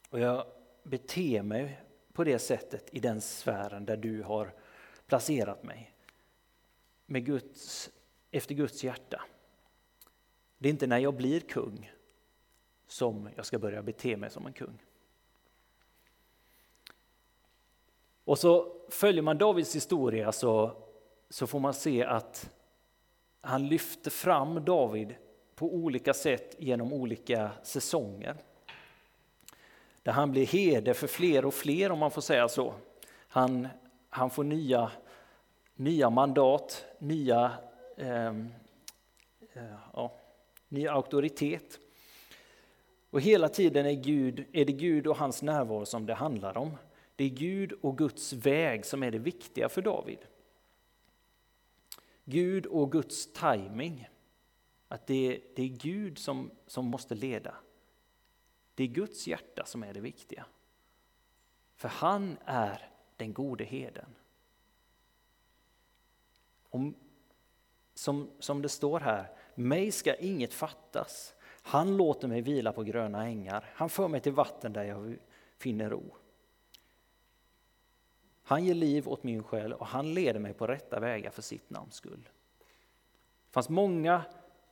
Och 0.10 0.20
jag 0.20 0.46
beter 0.84 1.42
mig 1.42 1.82
på 2.13 2.24
det 2.24 2.39
sättet 2.39 2.89
i 2.92 3.00
den 3.00 3.22
sfären 3.22 3.86
där 3.86 3.98
du 3.98 4.24
har 4.24 4.53
placerat 5.06 5.63
mig. 5.63 5.94
Med 7.06 7.25
Guds, 7.25 7.92
efter 8.32 8.56
Guds 8.56 8.84
hjärta. 8.84 9.22
Det 10.58 10.68
är 10.68 10.72
inte 10.72 10.88
när 10.88 11.00
jag 11.00 11.13
blir 11.13 11.39
kung 11.39 11.92
som 12.88 13.30
jag 13.36 13.46
ska 13.46 13.60
börja 13.60 13.82
bete 13.82 14.18
mig 14.18 14.30
som 14.30 14.46
en 14.46 14.53
kung. 14.53 14.84
Och 18.24 18.39
så 18.39 18.82
följer 18.89 19.22
man 19.22 19.38
Davids 19.38 19.75
historia 19.75 20.32
så, 20.32 20.84
så 21.30 21.48
får 21.48 21.60
man 21.60 21.74
se 21.74 22.03
att 22.03 22.51
han 23.42 23.68
lyfter 23.68 24.12
fram 24.12 24.65
David 24.65 25.15
på 25.63 25.74
olika 25.74 26.13
sätt 26.13 26.55
genom 26.60 26.93
olika 26.93 27.51
säsonger. 27.63 28.36
Där 30.03 30.12
han 30.12 30.32
blir 30.32 30.46
herde 30.46 30.94
för 30.94 31.07
fler 31.07 31.46
och 31.46 31.53
fler 31.53 31.92
om 31.92 32.00
man 32.00 32.11
får 32.11 32.22
säga 32.22 32.50
så. 32.50 32.74
Han, 33.27 33.68
han 34.09 34.29
får 34.29 34.44
nya, 34.44 34.92
nya 35.75 36.09
mandat, 36.09 36.85
nya, 37.00 37.51
ehm, 37.98 38.50
eh, 39.53 39.64
ja, 39.94 40.14
ny 40.68 40.88
auktoritet. 40.88 41.79
Och 43.09 43.22
hela 43.22 43.50
tiden 43.50 43.85
är, 43.85 43.94
Gud, 43.94 44.46
är 44.53 44.66
det 44.66 44.74
Gud 44.74 45.07
och 45.07 45.18
hans 45.18 45.42
närvaro 45.42 45.85
som 45.85 46.05
det 46.05 46.14
handlar 46.14 46.57
om. 46.57 46.77
Det 47.16 47.24
är 47.24 47.29
Gud 47.29 47.72
och 47.81 47.98
Guds 47.98 48.33
väg 48.33 48.85
som 48.85 49.03
är 49.03 49.11
det 49.11 49.20
viktiga 49.20 49.70
för 49.70 49.81
David. 49.81 50.20
Gud 52.25 52.66
och 52.66 52.92
Guds 52.92 53.33
timing. 53.33 54.07
Att 54.94 55.08
det, 55.08 55.42
det 55.56 55.64
är 55.64 55.68
Gud 55.68 56.18
som, 56.18 56.51
som 56.68 56.86
måste 56.86 57.16
leda. 57.16 57.56
Det 58.75 58.84
är 58.84 58.88
Guds 58.88 59.27
hjärta 59.27 59.66
som 59.66 59.84
är 59.84 59.94
det 59.94 60.00
viktiga. 60.00 60.46
För 61.75 61.90
han 61.90 62.38
är 62.46 62.90
den 63.18 63.34
gode 63.34 63.64
heden. 63.64 64.16
Om, 66.70 66.96
som, 67.94 68.29
som 68.40 68.62
det 68.62 68.70
står 68.70 69.00
här, 69.00 69.32
mig 69.56 69.92
ska 69.92 70.16
inget 70.16 70.53
fattas. 70.53 71.36
Han 71.62 71.98
låter 71.98 72.27
mig 72.27 72.42
vila 72.42 72.74
på 72.74 72.84
gröna 72.84 73.25
ängar. 73.25 73.70
Han 73.74 73.90
för 73.90 74.08
mig 74.08 74.22
till 74.22 74.34
vatten 74.34 74.74
där 74.74 74.84
jag 74.84 75.18
finner 75.58 75.90
ro. 75.90 76.16
Han 78.44 78.66
ger 78.66 78.75
liv 78.75 79.08
åt 79.08 79.24
min 79.24 79.44
själ 79.44 79.74
och 79.74 79.88
han 79.88 80.14
leder 80.14 80.40
mig 80.40 80.53
på 80.53 80.68
rätta 80.68 81.00
vägar 81.00 81.32
för 81.32 81.42
sitt 81.42 81.70
namns 81.70 81.96
skull. 81.96 82.29
Det 83.46 83.51
fanns 83.53 83.70
många 83.70 84.24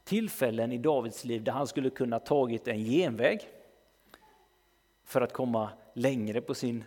tillfällen 0.04 0.72
i 0.72 0.78
Davids 0.78 1.26
liv 1.26 1.44
där 1.44 1.52
han 1.52 1.68
skulle 1.68 1.90
kunna 1.90 2.20
tagit 2.20 2.68
en 2.68 2.84
genväg 2.84 3.48
för 5.04 5.22
att 5.22 5.34
komma 5.34 5.70
längre 5.94 6.42
på 6.42 6.54
sin 6.54 6.84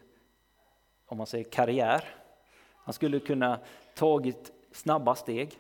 om 1.07 1.19
man 1.19 1.27
säger 1.27 1.45
karriär. 1.45 2.05
Han 2.77 2.95
skulle 2.95 3.21
kunna 3.21 3.61
tagit 3.95 4.53
snabba 4.73 5.15
steg. 5.15 5.59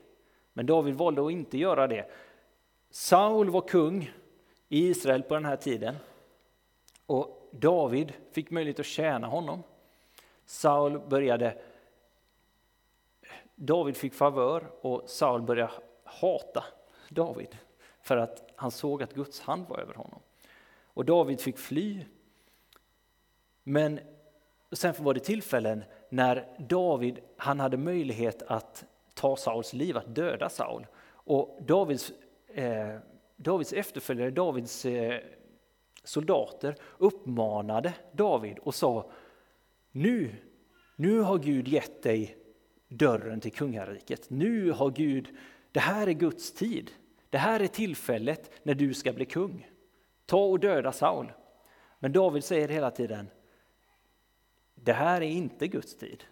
Men 0.52 0.66
David 0.66 0.94
valde 0.94 1.26
att 1.26 1.32
inte 1.32 1.58
göra 1.58 1.86
det. 1.86 2.10
Saul 2.90 3.50
var 3.50 3.60
kung 3.60 4.12
i 4.68 4.88
Israel 4.88 5.22
på 5.22 5.34
den 5.34 5.44
här 5.44 5.56
tiden. 5.56 5.96
Och 7.06 7.48
David 7.52 8.12
fick 8.32 8.50
möjlighet 8.50 8.80
att 8.80 8.86
tjäna 8.86 9.26
honom. 9.26 9.62
Saul 10.46 10.98
började 10.98 11.58
David 13.54 13.96
fick 13.96 14.14
favör 14.14 14.70
och 14.80 15.02
Saul 15.06 15.42
började 15.42 15.72
hata 16.04 16.64
David 17.14 17.56
för 18.02 18.16
att 18.16 18.52
han 18.56 18.70
såg 18.70 19.02
att 19.02 19.14
Guds 19.14 19.40
hand 19.40 19.68
var 19.68 19.78
över 19.78 19.94
honom. 19.94 20.20
Och 20.84 21.04
David 21.04 21.40
fick 21.40 21.58
fly. 21.58 22.04
Men 23.62 24.00
sen 24.72 24.94
var 24.98 25.14
det 25.14 25.20
tillfällen 25.20 25.84
när 26.08 26.56
David 26.58 27.18
han 27.36 27.60
hade 27.60 27.76
möjlighet 27.76 28.42
att 28.42 28.84
ta 29.14 29.36
Sauls 29.36 29.72
liv, 29.72 29.96
att 29.96 30.14
döda 30.14 30.48
Saul. 30.48 30.86
Och 31.06 31.58
Davids, 31.62 32.12
eh, 32.48 32.98
Davids 33.36 33.72
efterföljare, 33.72 34.30
Davids 34.30 34.84
eh, 34.84 35.20
soldater 36.04 36.76
uppmanade 36.98 37.94
David 38.12 38.58
och 38.58 38.74
sa 38.74 39.10
nu, 39.90 40.34
nu 40.96 41.20
har 41.20 41.38
Gud 41.38 41.68
gett 41.68 42.02
dig 42.02 42.36
dörren 42.88 43.40
till 43.40 43.52
kungariket. 43.52 44.30
Nu 44.30 44.70
har 44.70 44.90
Gud, 44.90 45.28
det 45.72 45.80
här 45.80 46.06
är 46.06 46.12
Guds 46.12 46.52
tid. 46.52 46.90
Det 47.34 47.38
här 47.38 47.60
är 47.60 47.66
tillfället 47.66 48.50
när 48.62 48.74
du 48.74 48.94
ska 48.94 49.12
bli 49.12 49.24
kung. 49.24 49.70
Ta 50.26 50.44
och 50.44 50.60
döda 50.60 50.92
Saul. 50.92 51.32
Men 51.98 52.12
David 52.12 52.44
säger 52.44 52.68
hela 52.68 52.90
tiden, 52.90 53.30
det 54.74 54.92
här 54.92 55.20
är 55.20 55.30
inte 55.30 55.68
Guds 55.68 55.96
tid. 55.96 56.24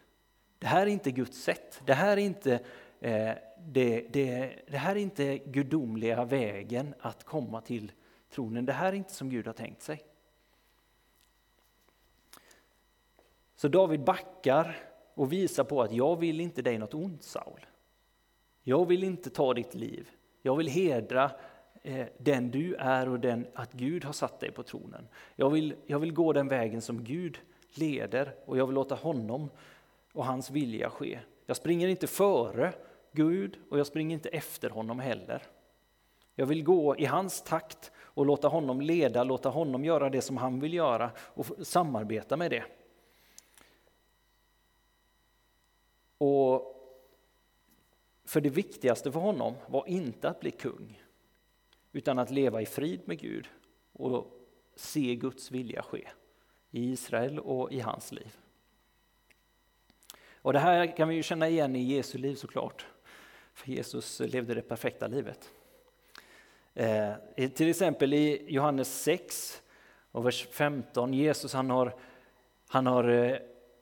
Det 0.58 0.66
här 0.66 0.82
är 0.82 0.90
inte 0.90 1.10
Guds 1.10 1.42
sätt. 1.42 1.82
Det 1.86 1.94
här 1.94 2.16
är 2.16 2.20
inte, 2.20 2.52
eh, 3.00 3.32
det, 3.58 4.06
det, 4.12 4.58
det 4.66 4.76
här 4.76 4.96
är 4.96 5.00
inte 5.00 5.38
gudomliga 5.38 6.24
vägen 6.24 6.94
att 6.98 7.24
komma 7.24 7.60
till 7.60 7.92
tronen. 8.30 8.66
Det 8.66 8.72
här 8.72 8.88
är 8.88 8.96
inte 8.96 9.14
som 9.14 9.30
Gud 9.30 9.46
har 9.46 9.54
tänkt 9.54 9.82
sig. 9.82 10.02
Så 13.56 13.68
David 13.68 14.04
backar 14.04 14.76
och 15.14 15.32
visar 15.32 15.64
på 15.64 15.82
att 15.82 15.92
jag 15.92 16.16
vill 16.16 16.40
inte 16.40 16.62
dig 16.62 16.78
något 16.78 16.94
ont 16.94 17.22
Saul. 17.22 17.66
Jag 18.62 18.86
vill 18.86 19.04
inte 19.04 19.30
ta 19.30 19.54
ditt 19.54 19.74
liv. 19.74 20.10
Jag 20.42 20.56
vill 20.56 20.68
hedra 20.68 21.30
eh, 21.82 22.06
den 22.18 22.50
du 22.50 22.74
är 22.74 23.08
och 23.08 23.20
den, 23.20 23.46
att 23.54 23.72
Gud 23.72 24.04
har 24.04 24.12
satt 24.12 24.40
dig 24.40 24.50
på 24.50 24.62
tronen. 24.62 25.08
Jag 25.36 25.50
vill, 25.50 25.74
jag 25.86 25.98
vill 25.98 26.12
gå 26.12 26.32
den 26.32 26.48
vägen 26.48 26.82
som 26.82 27.04
Gud 27.04 27.38
leder 27.74 28.34
och 28.44 28.58
jag 28.58 28.66
vill 28.66 28.74
låta 28.74 28.94
honom 28.94 29.50
och 30.12 30.24
hans 30.24 30.50
vilja 30.50 30.90
ske. 30.90 31.18
Jag 31.46 31.56
springer 31.56 31.88
inte 31.88 32.06
före 32.06 32.72
Gud 33.12 33.58
och 33.70 33.78
jag 33.78 33.86
springer 33.86 34.14
inte 34.14 34.28
efter 34.28 34.70
honom 34.70 35.00
heller. 35.00 35.42
Jag 36.34 36.46
vill 36.46 36.64
gå 36.64 36.96
i 36.96 37.04
hans 37.04 37.42
takt 37.42 37.92
och 37.96 38.26
låta 38.26 38.48
honom 38.48 38.80
leda, 38.80 39.24
låta 39.24 39.48
honom 39.48 39.84
göra 39.84 40.10
det 40.10 40.22
som 40.22 40.36
han 40.36 40.60
vill 40.60 40.74
göra 40.74 41.10
och 41.18 41.46
samarbeta 41.66 42.36
med 42.36 42.50
det. 42.50 42.64
Och 46.18 46.71
för 48.32 48.40
det 48.40 48.50
viktigaste 48.50 49.12
för 49.12 49.20
honom 49.20 49.54
var 49.66 49.88
inte 49.88 50.28
att 50.28 50.40
bli 50.40 50.50
kung, 50.50 51.02
utan 51.92 52.18
att 52.18 52.30
leva 52.30 52.62
i 52.62 52.66
frid 52.66 53.00
med 53.04 53.18
Gud 53.18 53.48
och 53.92 54.26
se 54.74 55.14
Guds 55.14 55.50
vilja 55.50 55.82
ske 55.82 56.08
i 56.70 56.92
Israel 56.92 57.38
och 57.38 57.72
i 57.72 57.80
hans 57.80 58.12
liv. 58.12 58.36
Och 60.34 60.52
det 60.52 60.58
här 60.58 60.96
kan 60.96 61.08
vi 61.08 61.14
ju 61.14 61.22
känna 61.22 61.48
igen 61.48 61.76
i 61.76 61.82
Jesu 61.82 62.18
liv 62.18 62.34
såklart, 62.34 62.86
för 63.54 63.68
Jesus 63.68 64.20
levde 64.20 64.54
det 64.54 64.62
perfekta 64.62 65.06
livet. 65.06 65.50
Eh, 66.74 67.14
till 67.54 67.68
exempel 67.68 68.14
i 68.14 68.44
Johannes 68.48 69.02
6 69.02 69.62
och 70.12 70.26
vers 70.26 70.46
15, 70.50 71.14
Jesus 71.14 71.52
han 71.52 71.70
har, 71.70 71.96
han 72.68 72.86
har 72.86 73.08
eh, 73.08 73.36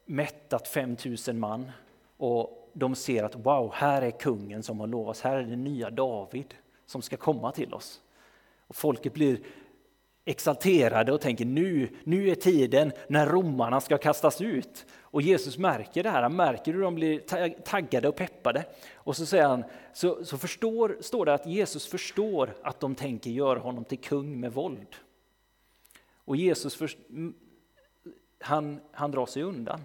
mättat 0.04 0.68
5000 0.68 1.38
man 1.38 1.70
och 2.16 2.59
de 2.72 2.94
ser 2.94 3.24
att 3.24 3.36
wow, 3.36 3.72
här 3.74 4.02
är 4.02 4.10
kungen 4.10 4.62
som 4.62 4.80
har 4.80 4.86
lovats, 4.86 5.20
här 5.20 5.36
är 5.36 5.42
den 5.42 5.64
nya 5.64 5.90
David 5.90 6.54
som 6.86 7.02
ska 7.02 7.16
komma 7.16 7.52
till 7.52 7.74
oss. 7.74 8.00
Och 8.66 8.76
folket 8.76 9.14
blir 9.14 9.40
exalterade 10.24 11.12
och 11.12 11.20
tänker 11.20 11.44
nu, 11.44 11.88
nu 12.04 12.28
är 12.28 12.34
tiden 12.34 12.92
när 13.08 13.26
romarna 13.26 13.80
ska 13.80 13.98
kastas 13.98 14.40
ut. 14.40 14.86
Och 15.00 15.22
Jesus 15.22 15.58
märker 15.58 16.02
det 16.02 16.10
här, 16.10 16.22
han 16.22 16.36
märker 16.36 16.72
hur 16.72 16.82
de 16.82 16.94
blir 16.94 17.18
taggade 17.62 18.08
och 18.08 18.16
peppade. 18.16 18.64
Och 18.94 19.16
så 19.16 19.26
säger 19.26 19.46
han, 19.46 19.64
så, 19.92 20.24
så 20.24 20.38
förstår, 20.38 20.96
står 21.00 21.26
det 21.26 21.34
att 21.34 21.46
Jesus 21.46 21.86
förstår 21.86 22.54
att 22.62 22.80
de 22.80 22.94
tänker 22.94 23.30
göra 23.30 23.58
honom 23.58 23.84
till 23.84 23.98
kung 23.98 24.40
med 24.40 24.52
våld. 24.52 24.96
Och 26.14 26.36
Jesus 26.36 26.74
för, 26.74 26.90
han, 28.40 28.80
han 28.92 29.10
drar 29.10 29.26
sig 29.26 29.42
undan. 29.42 29.80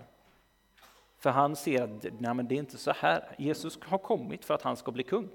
För 1.26 1.30
han 1.32 1.56
ser 1.56 1.82
att 1.82 2.04
nej, 2.20 2.34
men 2.34 2.48
det 2.48 2.56
är 2.56 2.60
inte 2.60 2.78
så 2.78 2.92
här. 2.92 3.36
Jesus 3.38 3.80
har 3.82 3.98
kommit 3.98 4.46
för 4.46 4.54
att 4.54 4.62
han 4.62 4.78
ska 4.78 4.92
bli 4.92 5.04
kung. 5.04 5.30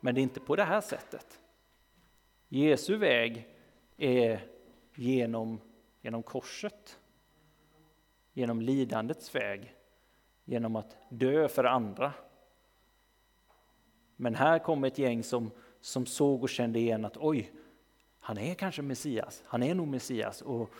Men 0.00 0.14
det 0.14 0.20
är 0.20 0.22
inte 0.22 0.40
på 0.40 0.56
det 0.56 0.64
här 0.64 0.80
sättet. 0.80 1.40
Jesu 2.48 2.96
väg 2.96 3.48
är 3.96 4.40
genom, 4.94 5.60
genom 6.00 6.22
korset, 6.22 6.98
genom 8.32 8.60
lidandets 8.60 9.34
väg, 9.34 9.74
genom 10.44 10.76
att 10.76 10.96
dö 11.08 11.48
för 11.48 11.64
andra. 11.64 12.12
Men 14.16 14.34
här 14.34 14.58
kommer 14.58 14.88
ett 14.88 14.98
gäng 14.98 15.22
som, 15.22 15.50
som 15.80 16.06
såg 16.06 16.42
och 16.42 16.48
kände 16.48 16.78
igen 16.78 17.04
att 17.04 17.16
oj, 17.16 17.52
han 18.20 18.38
är 18.38 18.54
kanske 18.54 18.82
Messias, 18.82 19.42
han 19.46 19.62
är 19.62 19.74
nog 19.74 19.88
Messias. 19.88 20.42
Och, 20.42 20.70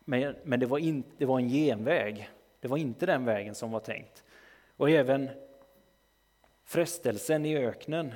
men 0.00 0.36
men 0.44 0.60
det, 0.60 0.66
var 0.66 0.78
in, 0.78 1.04
det 1.18 1.26
var 1.26 1.38
en 1.38 1.48
genväg, 1.48 2.30
det 2.62 2.68
var 2.68 2.76
inte 2.76 3.06
den 3.06 3.24
vägen 3.24 3.54
som 3.54 3.70
var 3.70 3.80
tänkt. 3.80 4.24
Och 4.76 4.90
även 4.90 5.30
frestelsen 6.64 7.46
i 7.46 7.56
öknen, 7.56 8.14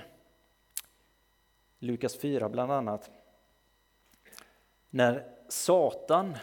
Lukas 1.79 2.17
4 2.17 2.49
bland 2.49 2.73
annat, 2.73 3.11
när 4.91 5.25
Satan 5.49 6.37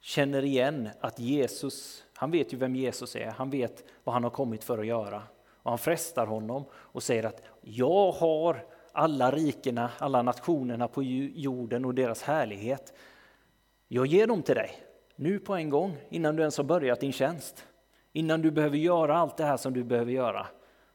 känner 0.00 0.44
igen 0.44 0.88
att 1.00 1.18
Jesus, 1.18 2.04
han 2.14 2.30
vet 2.30 2.52
ju 2.52 2.56
vem 2.56 2.76
Jesus 2.76 3.16
är, 3.16 3.26
han 3.26 3.50
vet 3.50 3.84
vad 4.04 4.12
han 4.12 4.24
har 4.24 4.30
kommit 4.30 4.64
för 4.64 4.78
att 4.78 4.86
göra. 4.86 5.22
Och 5.62 5.70
han 5.70 5.78
frestar 5.78 6.26
honom 6.26 6.64
och 6.72 7.02
säger 7.02 7.24
att 7.24 7.42
jag 7.60 8.12
har 8.12 8.66
alla 8.92 9.30
rikena, 9.30 9.90
alla 9.98 10.22
nationerna 10.22 10.88
på 10.88 11.02
jorden 11.02 11.84
och 11.84 11.94
deras 11.94 12.22
härlighet. 12.22 12.92
Jag 13.88 14.06
ger 14.06 14.26
dem 14.26 14.42
till 14.42 14.54
dig, 14.54 14.87
nu 15.18 15.38
på 15.38 15.54
en 15.54 15.70
gång, 15.70 15.96
innan 16.10 16.36
du 16.36 16.42
ens 16.42 16.56
har 16.56 16.64
börjat 16.64 17.00
din 17.00 17.12
tjänst. 17.12 17.68
Innan 18.12 18.42
du 18.42 18.50
behöver 18.50 18.76
göra 18.76 19.16
allt 19.16 19.36
det 19.36 19.44
här 19.44 19.56
som 19.56 19.72
du 19.72 19.84
behöver 19.84 20.12
göra. 20.12 20.46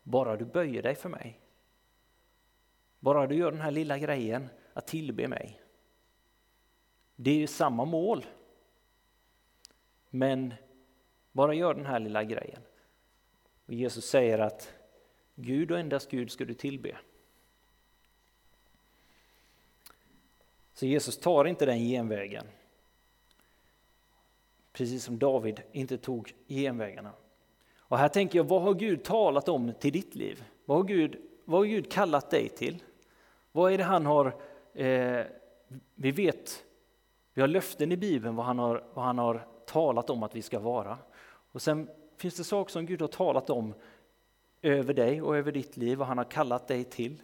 Bara 0.04 0.38
du 0.38 0.46
böjer 0.46 0.84
dig 0.84 0.96
för 0.96 1.10
mig. 1.10 1.40
Bara 3.00 3.28
du 3.28 3.36
gör 3.36 3.52
den 3.52 3.62
här 3.62 3.72
lilla 3.72 3.98
grejen 3.98 4.50
att 4.74 4.88
tillbe 4.88 5.28
mig. 5.28 5.62
Det 7.16 7.32
är 7.32 7.36
ju 7.36 7.48
samma 7.48 7.86
mål. 7.86 8.26
Men 10.10 10.54
bara 11.32 11.54
gör 11.54 11.74
den 11.74 11.86
här 11.86 12.00
lilla 12.00 12.24
grejen. 12.24 12.62
Och 13.66 13.74
Jesus 13.74 14.06
säger 14.06 14.40
att 14.40 14.74
Gud 15.36 15.72
och 15.72 15.80
endast 15.80 16.12
Gud 16.12 16.32
ska 16.32 16.46
du 16.46 16.54
tillbe. 16.54 16.98
Så 20.74 20.86
Jesus 20.86 21.18
tar 21.18 21.46
inte 21.46 21.66
den 21.66 21.80
genvägen. 21.80 22.46
Precis 24.74 25.04
som 25.04 25.20
David 25.20 25.62
inte 25.72 25.98
tog 25.98 26.34
genvägarna. 26.48 27.12
Och 27.78 27.98
här 27.98 28.08
tänker 28.08 28.40
jag, 28.40 28.44
vad 28.44 28.62
har 28.62 28.74
Gud 28.74 29.04
talat 29.04 29.50
om 29.50 29.74
till 29.80 29.94
ditt 29.94 30.16
liv? 30.16 30.44
Vad 30.66 30.78
har 30.78 30.84
Gud, 30.84 31.18
vad 31.46 31.60
har 31.60 31.66
Gud 31.66 31.92
kallat 31.92 32.30
dig 32.30 32.50
till? 32.50 32.84
Vad 33.52 33.74
är 33.74 33.78
det 33.78 33.84
han 33.84 34.06
har, 34.06 34.26
eh, 34.74 35.22
vi 35.96 36.12
vet 36.12 36.64
vi 37.34 37.42
har 37.42 37.48
löften 37.48 37.92
i 37.92 37.98
Bibeln 37.98 38.36
vad 38.36 38.46
han, 38.46 38.60
har, 38.60 38.84
vad 38.94 39.06
han 39.06 39.18
har 39.18 39.48
talat 39.66 40.10
om 40.10 40.24
att 40.24 40.36
vi 40.36 40.42
ska 40.42 40.60
vara. 40.60 40.98
Och 41.52 41.62
sen 41.62 41.90
finns 42.18 42.36
det 42.36 42.44
saker 42.44 42.72
som 42.72 42.86
Gud 42.86 43.02
har 43.02 43.08
talat 43.08 43.50
om 43.50 43.74
över 44.62 44.94
dig 44.94 45.22
och 45.22 45.38
över 45.38 45.52
ditt 45.52 45.78
liv, 45.78 45.98
vad 45.98 46.08
han 46.08 46.18
har 46.18 46.26
kallat 46.26 46.68
dig 46.68 46.84
till. 46.84 47.22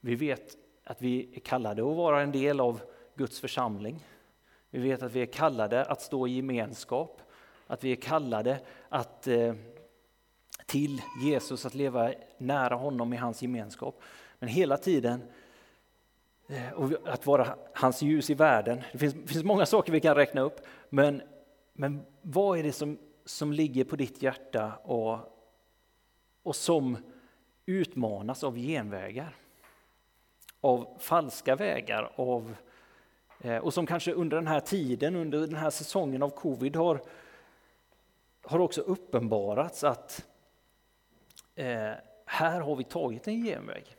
Vi 0.00 0.14
vet 0.14 0.56
att 0.84 1.02
vi 1.02 1.36
är 1.36 1.40
kallade 1.40 1.82
att 1.82 1.96
vara 1.96 2.22
en 2.22 2.32
del 2.32 2.60
av 2.60 2.80
Guds 3.14 3.40
församling. 3.40 4.06
Vi 4.74 4.80
vet 4.80 5.02
att 5.02 5.12
vi 5.12 5.22
är 5.22 5.26
kallade 5.26 5.84
att 5.84 6.02
stå 6.02 6.26
i 6.26 6.30
gemenskap, 6.36 7.22
att 7.66 7.84
vi 7.84 7.92
är 7.92 7.96
kallade 7.96 8.60
att, 8.88 9.26
eh, 9.26 9.54
till 10.66 11.02
Jesus, 11.24 11.66
att 11.66 11.74
leva 11.74 12.12
nära 12.38 12.74
honom 12.74 13.12
i 13.12 13.16
hans 13.16 13.42
gemenskap. 13.42 14.00
Men 14.38 14.48
hela 14.48 14.76
tiden 14.76 15.22
eh, 16.48 16.72
och 16.72 16.90
att 17.04 17.26
vara 17.26 17.56
hans 17.74 18.02
ljus 18.02 18.30
i 18.30 18.34
världen. 18.34 18.82
Det 18.92 18.98
finns, 18.98 19.14
finns 19.14 19.44
många 19.44 19.66
saker 19.66 19.92
vi 19.92 20.00
kan 20.00 20.14
räkna 20.14 20.40
upp, 20.40 20.60
men, 20.88 21.22
men 21.72 22.02
vad 22.22 22.58
är 22.58 22.62
det 22.62 22.72
som, 22.72 22.98
som 23.24 23.52
ligger 23.52 23.84
på 23.84 23.96
ditt 23.96 24.22
hjärta 24.22 24.72
och, 24.84 25.18
och 26.42 26.56
som 26.56 26.96
utmanas 27.66 28.44
av 28.44 28.56
genvägar? 28.56 29.36
Av 30.60 30.96
falska 30.98 31.56
vägar, 31.56 32.12
av, 32.16 32.54
Eh, 33.44 33.56
och 33.56 33.74
som 33.74 33.86
kanske 33.86 34.12
under 34.12 34.36
den 34.36 34.46
här 34.46 34.60
tiden, 34.60 35.16
under 35.16 35.40
den 35.40 35.54
här 35.54 35.70
säsongen 35.70 36.22
av 36.22 36.30
covid 36.30 36.76
har, 36.76 37.02
har 38.42 38.58
också 38.58 38.80
uppenbarats 38.80 39.84
att 39.84 40.26
eh, 41.54 41.92
här 42.26 42.60
har 42.60 42.76
vi 42.76 42.84
tagit 42.84 43.28
en 43.28 43.44
genväg 43.44 43.96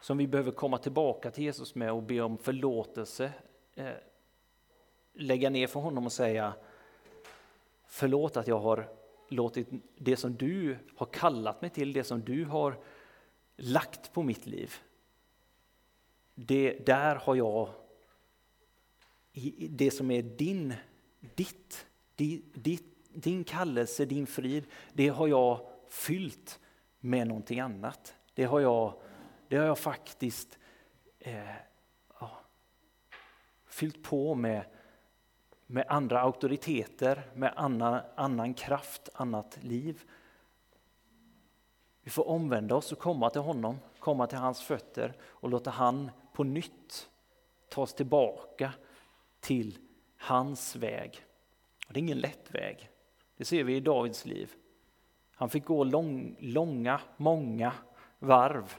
som 0.00 0.18
vi 0.18 0.26
behöver 0.26 0.50
komma 0.50 0.78
tillbaka 0.78 1.30
till 1.30 1.44
Jesus 1.44 1.74
med 1.74 1.92
och 1.92 2.02
be 2.02 2.20
om 2.20 2.38
förlåtelse. 2.38 3.32
Eh, 3.74 3.92
lägga 5.12 5.50
ner 5.50 5.66
för 5.66 5.80
honom 5.80 6.06
och 6.06 6.12
säga 6.12 6.52
förlåt 7.86 8.36
att 8.36 8.48
jag 8.48 8.58
har 8.58 8.88
låtit 9.28 9.68
det 9.96 10.16
som 10.16 10.36
du 10.36 10.78
har 10.96 11.06
kallat 11.06 11.60
mig 11.60 11.70
till, 11.70 11.92
det 11.92 12.04
som 12.04 12.20
du 12.20 12.44
har 12.44 12.76
lagt 13.56 14.12
på 14.12 14.22
mitt 14.22 14.46
liv. 14.46 14.74
Det, 16.34 16.86
där 16.86 17.16
har 17.16 17.34
jag 17.34 17.68
det 19.70 19.90
som 19.90 20.10
är 20.10 20.22
din, 20.22 20.74
ditt, 21.34 21.86
ditt, 22.52 23.12
din 23.12 23.44
kallelse, 23.44 24.04
din 24.04 24.26
frid, 24.26 24.64
det 24.92 25.08
har 25.08 25.28
jag 25.28 25.60
fyllt 25.88 26.60
med 27.00 27.26
någonting 27.26 27.60
annat. 27.60 28.14
Det 28.34 28.44
har 28.44 28.60
jag 28.60 28.94
det 29.48 29.56
har 29.56 29.64
jag 29.64 29.78
faktiskt 29.78 30.58
eh, 31.18 31.54
ja, 32.20 32.30
fyllt 33.66 34.02
på 34.02 34.34
med, 34.34 34.64
med 35.66 35.84
andra 35.88 36.20
auktoriteter, 36.20 37.30
med 37.34 37.52
annan, 37.56 38.00
annan 38.16 38.54
kraft, 38.54 39.08
annat 39.14 39.58
liv. 39.62 40.02
Vi 42.02 42.10
får 42.10 42.28
omvända 42.28 42.74
oss 42.74 42.92
och 42.92 42.98
komma 42.98 43.30
till 43.30 43.40
honom, 43.40 43.78
komma 43.98 44.26
till 44.26 44.38
hans 44.38 44.62
fötter 44.62 45.16
och 45.22 45.48
låta 45.48 45.70
han 45.70 46.10
på 46.32 46.44
nytt 46.44 47.10
ta 47.68 47.82
oss 47.82 47.94
tillbaka 47.94 48.72
till 49.40 49.78
hans 50.16 50.76
väg. 50.76 51.24
Och 51.86 51.92
det 51.92 51.98
är 51.98 52.02
ingen 52.02 52.20
lätt 52.20 52.54
väg. 52.54 52.90
Det 53.36 53.44
ser 53.44 53.64
vi 53.64 53.76
i 53.76 53.80
Davids 53.80 54.24
liv. 54.24 54.52
Han 55.30 55.50
fick 55.50 55.64
gå 55.64 55.84
lång, 55.84 56.36
långa, 56.40 57.00
många 57.16 57.72
varv 58.18 58.74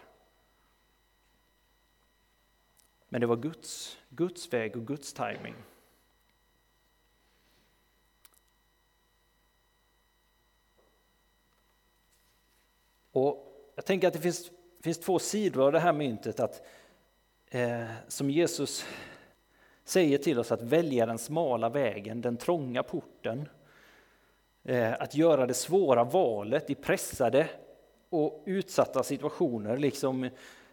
men 3.10 3.22
det 3.22 3.28
var 3.28 3.36
Guds, 3.36 3.98
Guds 4.10 4.54
väg 4.54 4.76
och 4.76 4.88
Guds 4.88 5.13
timing. 5.13 5.56
Och 13.12 13.45
jag 13.76 13.86
tänker 13.86 14.08
att 14.08 14.13
det 14.13 14.19
finns, 14.19 14.52
finns 14.82 15.00
två 15.00 15.19
sidor 15.19 15.65
av 15.65 15.72
det 15.72 15.80
här 15.80 15.93
myntet 15.93 16.39
att, 16.39 16.67
eh, 17.48 17.88
som 18.08 18.30
Jesus 18.30 18.86
säger 19.89 20.17
till 20.17 20.39
oss 20.39 20.52
att 20.52 20.62
välja 20.62 21.06
den 21.06 21.17
smala 21.17 21.69
vägen, 21.69 22.21
den 22.21 22.38
trånga 22.38 22.84
porten. 22.84 23.49
Eh, 24.63 24.93
att 24.93 25.15
göra 25.15 25.45
det 25.45 25.54
svåra 25.54 26.04
valet 26.04 26.69
i 26.69 26.75
pressade 26.75 27.49
och 28.10 28.43
utsatta 28.45 29.04
situationer, 29.04 29.78
liksom 29.78 30.23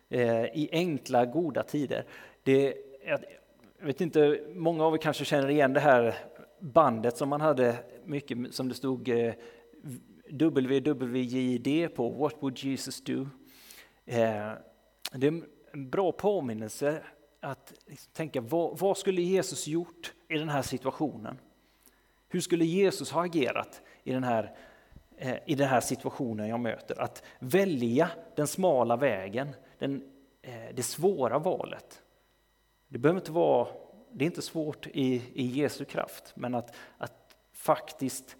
eh, 0.08 0.44
i 0.44 0.68
enkla, 0.72 1.24
goda 1.24 1.62
tider. 1.62 2.04
Det, 2.42 2.76
jag 3.78 3.86
vet 3.86 4.00
inte, 4.00 4.40
många 4.54 4.84
av 4.84 4.94
er 4.94 4.98
kanske 4.98 5.24
känner 5.24 5.50
igen 5.50 5.72
det 5.72 5.80
här 5.80 6.14
bandet 6.58 7.16
som 7.16 7.28
man 7.28 7.40
hade 7.40 7.76
mycket 8.04 8.54
som 8.54 8.68
det 8.68 8.74
stod 8.74 9.08
eh, 9.08 9.34
WWJD 10.30 11.94
på, 11.94 12.08
What 12.08 12.34
would 12.40 12.58
Jesus 12.58 13.00
do? 13.00 13.28
Det 14.04 15.26
är 15.26 15.32
en 15.72 15.90
bra 15.90 16.12
påminnelse 16.12 17.02
att 17.46 17.72
liksom 17.86 18.12
tänka, 18.12 18.40
vad, 18.40 18.78
vad 18.78 18.98
skulle 18.98 19.22
Jesus 19.22 19.66
gjort 19.66 20.12
i 20.28 20.38
den 20.38 20.48
här 20.48 20.62
situationen? 20.62 21.38
Hur 22.28 22.40
skulle 22.40 22.64
Jesus 22.64 23.10
ha 23.10 23.24
agerat 23.24 23.82
i 24.04 24.12
den 24.12 24.24
här 24.24 24.56
eh, 25.16 25.36
i 25.46 25.54
den 25.54 25.68
här 25.68 25.80
situationen 25.80 26.48
jag 26.48 26.60
möter. 26.60 27.00
Att 27.00 27.22
välja 27.38 28.10
den 28.36 28.46
smala 28.46 28.96
vägen, 28.96 29.48
den, 29.78 30.02
eh, 30.42 30.74
det 30.74 30.82
svåra 30.82 31.38
valet. 31.38 32.02
Det 32.88 32.98
behöver 32.98 33.20
inte 33.20 33.32
vara 33.32 33.68
det 34.10 34.24
är 34.24 34.26
inte 34.26 34.42
svårt 34.42 34.86
i, 34.86 35.22
i 35.34 35.46
Jesu 35.46 35.84
kraft, 35.84 36.32
men 36.36 36.54
att, 36.54 36.76
att 36.98 37.36
faktiskt 37.52 38.36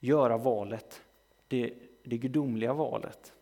göra 0.00 0.36
valet, 0.36 1.02
det, 1.48 1.74
det 2.02 2.18
gudomliga 2.18 2.72
valet, 2.72 3.32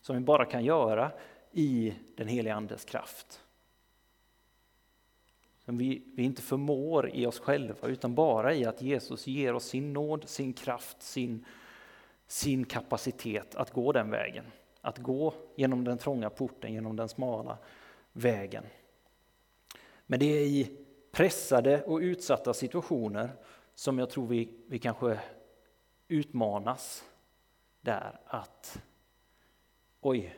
som 0.00 0.16
vi 0.16 0.22
bara 0.22 0.44
kan 0.44 0.64
göra 0.64 1.12
i 1.52 1.94
den 2.16 2.28
heliga 2.28 2.54
Andes 2.54 2.84
kraft. 2.84 3.45
Som 5.66 5.78
vi, 5.78 6.02
vi 6.14 6.22
inte 6.22 6.42
förmår 6.42 7.10
i 7.10 7.26
oss 7.26 7.38
själva, 7.38 7.88
utan 7.88 8.14
bara 8.14 8.54
i 8.54 8.64
att 8.64 8.82
Jesus 8.82 9.26
ger 9.26 9.54
oss 9.54 9.64
sin 9.64 9.92
nåd, 9.92 10.28
sin 10.28 10.52
kraft, 10.52 11.02
sin, 11.02 11.44
sin 12.26 12.64
kapacitet 12.64 13.54
att 13.54 13.70
gå 13.70 13.92
den 13.92 14.10
vägen. 14.10 14.44
Att 14.80 14.98
gå 14.98 15.34
genom 15.56 15.84
den 15.84 15.98
trånga 15.98 16.30
porten, 16.30 16.72
genom 16.72 16.96
den 16.96 17.08
smala 17.08 17.58
vägen. 18.12 18.64
Men 20.06 20.20
det 20.20 20.26
är 20.26 20.46
i 20.46 20.78
pressade 21.12 21.82
och 21.82 21.98
utsatta 21.98 22.54
situationer 22.54 23.30
som 23.74 23.98
jag 23.98 24.10
tror 24.10 24.26
vi, 24.26 24.48
vi 24.66 24.78
kanske 24.78 25.20
utmanas 26.08 27.04
där 27.80 28.20
att 28.26 28.82
oj, 30.00 30.36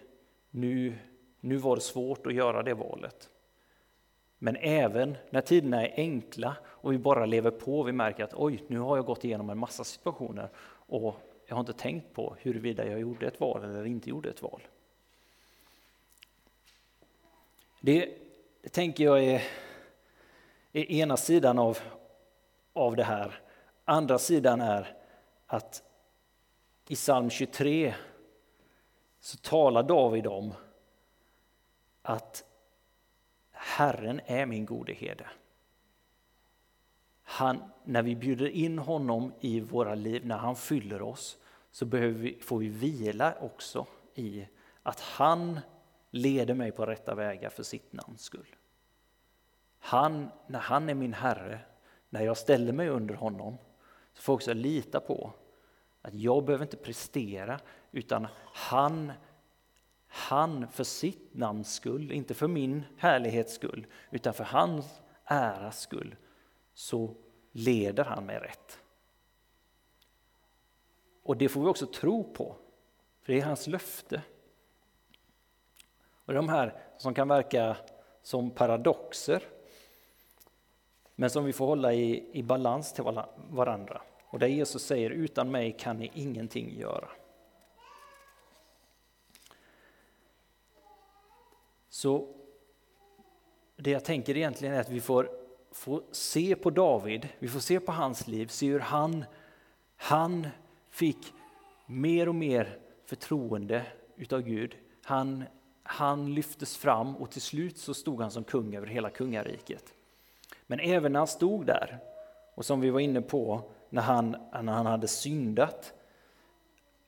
nu, 0.51 0.99
nu 1.41 1.57
var 1.57 1.77
det 1.77 1.83
svårt 1.83 2.27
att 2.27 2.35
göra 2.35 2.63
det 2.63 2.75
valet. 2.75 3.31
Men 4.39 4.57
även 4.57 5.17
när 5.31 5.41
tiderna 5.41 5.87
är 5.87 5.93
enkla 5.97 6.57
och 6.65 6.93
vi 6.93 6.99
bara 6.99 7.27
lever 7.27 7.51
på, 7.51 7.83
vi 7.83 7.93
märker 7.93 8.25
att 8.25 8.35
oj, 8.35 8.65
nu 8.67 8.79
har 8.79 8.97
jag 8.97 9.07
gått 9.07 9.25
igenom 9.25 9.51
en 9.51 9.59
massa 9.59 9.85
situationer 9.85 10.49
och 10.71 11.17
jag 11.47 11.55
har 11.55 11.61
inte 11.61 11.73
tänkt 11.73 12.15
på 12.15 12.37
huruvida 12.39 12.87
jag 12.87 13.01
gjorde 13.01 13.27
ett 13.27 13.41
val 13.41 13.65
eller 13.65 13.85
inte 13.85 14.11
gjorde 14.11 14.31
ett 14.31 14.43
val. 14.43 14.63
Det 17.81 18.19
det 18.69 18.69
tänker 18.69 19.05
jag 19.05 19.25
är, 19.25 19.43
är 20.73 20.91
ena 20.93 21.17
sidan 21.17 21.59
av, 21.59 21.79
av 22.73 22.97
det 22.97 23.05
här. 23.05 23.41
Andra 23.85 24.19
sidan 24.19 24.61
är 24.61 24.97
att 25.47 25.83
i 26.89 26.95
psalm 26.95 27.31
23 27.31 27.95
så 29.21 29.37
talar 29.37 29.83
David 29.83 30.27
om 30.27 30.55
att 32.03 32.45
Herren 33.79 34.21
är 34.27 34.47
min 34.47 34.67
gode 34.67 34.93
herde. 34.93 35.27
Han, 37.23 37.63
när 37.85 38.03
vi 38.03 38.17
bjuder 38.17 38.49
in 38.49 38.79
honom 38.79 39.33
i 39.41 39.61
våra 39.61 39.95
liv, 39.95 40.27
när 40.27 40.37
han 40.37 40.57
fyller 40.57 41.03
oss, 41.03 41.39
så 41.71 41.87
behöver 41.87 42.19
vi, 42.19 42.39
får 42.41 42.59
vi 42.59 42.69
vila 42.69 43.35
också 43.41 43.87
i 44.15 44.47
att 44.83 45.01
han 45.01 45.61
leder 46.11 46.55
mig 46.55 46.73
på 46.73 46.87
rätta 46.87 47.15
vägar 47.15 47.51
för 47.51 47.63
sitt 47.63 47.93
namns 47.93 48.23
skull. 48.23 48.57
Han, 49.79 50.31
när 50.47 50.61
han 50.61 50.89
är 50.89 50.95
min 50.95 51.15
Herre, 51.15 51.61
när 52.11 52.23
jag 52.23 52.37
ställer 52.37 52.73
mig 52.73 52.89
under 52.89 53.15
honom, 53.15 53.59
så 54.13 54.23
får 54.23 54.33
jag 54.33 54.37
också 54.37 54.53
lita 54.53 55.01
på 55.01 55.33
att 56.03 56.15
jag 56.15 56.45
behöver 56.45 56.65
inte 56.65 56.77
prestera, 56.77 57.61
utan 57.93 58.27
han, 58.55 59.13
han 60.09 60.69
för 60.69 60.85
sitt 60.85 61.35
namns 61.35 61.75
skull, 61.75 62.13
inte 62.13 62.35
för 62.35 62.49
min 62.49 62.83
härlighets 62.97 63.55
skull, 63.55 63.87
utan 64.11 64.35
för 64.35 64.45
hans 64.45 65.01
äras 65.25 65.81
skull, 65.81 66.17
så 66.75 67.15
leder 67.53 68.05
han 68.05 68.27
mig 68.27 68.39
rätt. 68.39 68.79
Och 71.23 71.37
det 71.37 71.49
får 71.49 71.61
vi 71.61 71.67
också 71.67 71.87
tro 71.87 72.33
på, 72.33 72.57
för 73.23 73.33
det 73.33 73.41
är 73.41 73.45
hans 73.45 73.67
löfte. 73.67 74.23
Och 76.25 76.35
de 76.35 76.49
här 76.49 76.83
som 76.99 77.15
kan 77.15 77.29
verka 77.29 77.77
som 78.23 78.51
paradoxer, 78.51 79.43
men 81.15 81.31
som 81.31 81.45
vi 81.45 81.53
får 81.53 81.67
hålla 81.67 81.93
i, 81.93 82.31
i 82.33 82.43
balans 82.43 82.93
till 82.93 83.05
varandra. 83.49 84.03
Och 84.25 84.39
där 84.39 84.47
Jesus 84.47 84.83
säger, 84.83 85.11
utan 85.11 85.51
mig 85.51 85.73
kan 85.73 85.97
ni 85.99 86.11
ingenting 86.15 86.79
göra. 86.79 87.09
Så 91.91 92.35
det 93.77 93.91
jag 93.91 94.05
tänker 94.05 94.37
egentligen 94.37 94.75
är 94.75 94.81
att 94.81 94.91
vi 94.91 95.01
får, 95.01 95.31
får 95.73 96.03
se 96.13 96.57
på 96.57 96.71
David, 96.71 97.29
vi 97.39 97.49
får 97.49 97.61
se 97.61 97.81
på 97.81 97.93
hans 97.93 98.27
liv, 98.27 98.47
se 98.47 98.67
hur 98.67 98.81
han, 98.81 99.25
han 99.97 100.49
fick 100.91 101.33
mer 101.87 102.29
och 102.29 102.35
mer 102.35 102.79
förtroende 103.05 103.83
utav 104.17 104.43
Gud. 104.43 104.77
Han, 105.03 105.45
han 105.83 106.35
lyftes 106.35 106.77
fram 106.77 107.17
och 107.17 107.31
till 107.31 107.43
slut 107.43 107.79
så 107.79 107.95
stod 107.95 108.21
han 108.21 108.31
som 108.31 108.45
kung 108.45 108.75
över 108.75 108.87
hela 108.87 109.11
kungariket. 109.11 109.95
Men 110.67 110.81
även 110.81 111.13
när 111.13 111.21
han 111.21 111.27
stod 111.27 111.67
där, 111.67 111.99
och 112.55 112.65
som 112.65 112.81
vi 112.81 112.91
var 112.91 113.01
inne 113.01 113.21
på, 113.21 113.71
när 113.89 114.03
han, 114.03 114.31
när 114.63 114.73
han 114.73 114.87
hade 114.87 115.09
syndat 115.09 115.93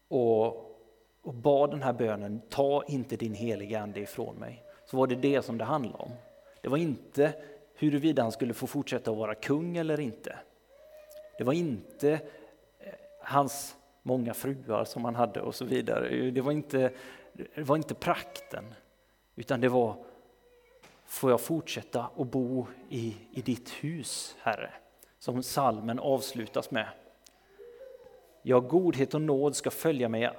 och, 0.09 0.47
och 1.23 1.35
bad 1.35 1.71
den 1.71 1.83
här 1.83 1.93
bönen, 1.93 2.41
ta 2.49 2.85
inte 2.89 3.17
din 3.17 3.35
heliga 3.35 3.81
ande 3.81 4.01
ifrån 4.01 4.37
mig, 4.37 4.65
så 4.91 4.97
var 4.97 5.07
det 5.07 5.15
det 5.15 5.43
som 5.43 5.59
det 5.59 5.65
handlade 5.65 5.99
om. 5.99 6.11
Det 6.61 6.69
var 6.69 6.79
inte 6.79 7.33
huruvida 7.75 8.23
han 8.23 8.33
skulle 8.33 8.55
få 8.55 8.67
fortsätta 8.67 9.11
att 9.11 9.17
vara 9.17 9.35
kung 9.35 9.77
eller 9.77 10.01
inte. 10.01 10.37
Det 11.39 11.45
var 11.45 11.53
inte 11.53 12.13
eh, 12.13 12.21
hans 13.21 13.77
många 14.03 14.35
fruar 14.35 14.85
som 14.85 15.05
han 15.05 15.15
hade 15.15 15.41
och 15.41 15.55
så 15.55 15.65
vidare. 15.65 16.31
Det 16.31 16.41
var 16.41 16.53
inte, 16.53 16.93
det 17.33 17.63
var 17.63 17.77
inte 17.77 17.95
prakten, 17.95 18.65
utan 19.37 19.61
det 19.61 19.69
var 19.69 19.97
får 21.07 21.31
jag 21.31 21.41
fortsätta 21.41 22.07
att 22.17 22.31
bo 22.31 22.67
i, 22.89 23.17
i 23.33 23.43
ditt 23.43 23.71
hus, 23.71 24.37
Herre, 24.41 24.71
som 25.19 25.43
salmen 25.43 25.99
avslutas 25.99 26.71
med. 26.71 26.89
Ja, 28.43 28.61
godhet 28.61 29.15
och 29.15 29.23
nåd 29.23 29.57
ska 29.57 29.71
följa 29.71 30.09
mig 30.09 30.31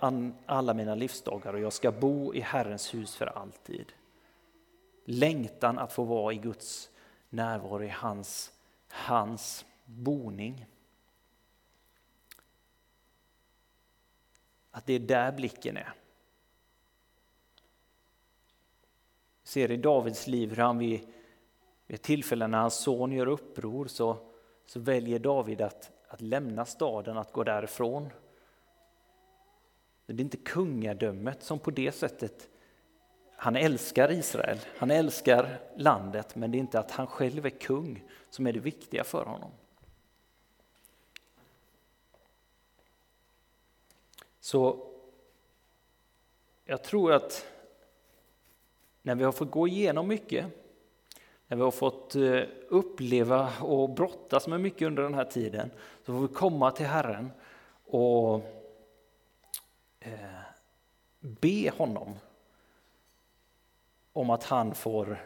alla 0.45 0.73
mina 0.73 0.95
livsdagar 0.95 1.53
och 1.53 1.59
jag 1.59 1.73
ska 1.73 1.91
bo 1.91 2.33
i 2.33 2.39
Herrens 2.39 2.93
hus 2.93 3.15
för 3.15 3.25
alltid. 3.25 3.85
Längtan 5.11 5.79
att 5.79 5.93
få 5.93 6.03
vara 6.03 6.33
i 6.33 6.37
Guds 6.37 6.89
närvaro, 7.29 7.83
i 7.83 7.87
hans, 7.87 8.51
hans 8.87 9.65
boning. 9.85 10.65
Att 14.71 14.85
det 14.85 14.93
är 14.93 14.99
där 14.99 15.31
blicken 15.31 15.77
är. 15.77 15.93
Vi 19.43 19.47
ser 19.47 19.71
i 19.71 19.77
Davids 19.77 20.27
liv 20.27 20.49
hur 20.49 20.57
han 20.57 20.77
vid, 20.77 20.99
vid 21.87 21.95
ett 21.95 22.01
tillfälle 22.01 22.47
när 22.47 22.57
hans 22.57 22.75
son 22.75 23.11
gör 23.11 23.27
uppror 23.27 23.87
så, 23.87 24.17
så 24.65 24.79
väljer 24.79 25.19
David 25.19 25.61
att, 25.61 25.91
att 26.07 26.21
lämna 26.21 26.65
staden, 26.65 27.17
att 27.17 27.31
gå 27.31 27.43
därifrån. 27.43 28.09
Det 30.05 30.13
är 30.13 30.21
inte 30.21 30.37
kungadömet 30.37 31.43
som 31.43 31.59
på 31.59 31.71
det 31.71 31.91
sättet 31.91 32.50
han 33.41 33.55
älskar 33.55 34.11
Israel, 34.11 34.57
han 34.77 34.91
älskar 34.91 35.59
landet, 35.75 36.35
men 36.35 36.51
det 36.51 36.57
är 36.57 36.59
inte 36.59 36.79
att 36.79 36.91
han 36.91 37.07
själv 37.07 37.45
är 37.45 37.49
kung 37.49 38.03
som 38.29 38.47
är 38.47 38.53
det 38.53 38.59
viktiga 38.59 39.03
för 39.03 39.25
honom. 39.25 39.51
Så 44.39 44.87
jag 46.65 46.83
tror 46.83 47.13
att 47.13 47.45
när 49.01 49.15
vi 49.15 49.23
har 49.23 49.31
fått 49.31 49.51
gå 49.51 49.67
igenom 49.67 50.07
mycket, 50.07 50.45
när 51.47 51.57
vi 51.57 51.63
har 51.63 51.71
fått 51.71 52.15
eh, 52.15 52.41
uppleva 52.67 53.53
och 53.61 53.89
brottas 53.89 54.47
med 54.47 54.61
mycket 54.61 54.85
under 54.85 55.03
den 55.03 55.13
här 55.13 55.25
tiden, 55.25 55.71
så 56.05 56.13
får 56.13 56.21
vi 56.21 56.33
komma 56.33 56.71
till 56.71 56.85
Herren 56.85 57.31
och 57.85 58.35
eh, 59.99 60.41
be 61.19 61.71
honom 61.77 62.15
om 64.13 64.29
att 64.29 64.43
han 64.43 64.75
får 64.75 65.25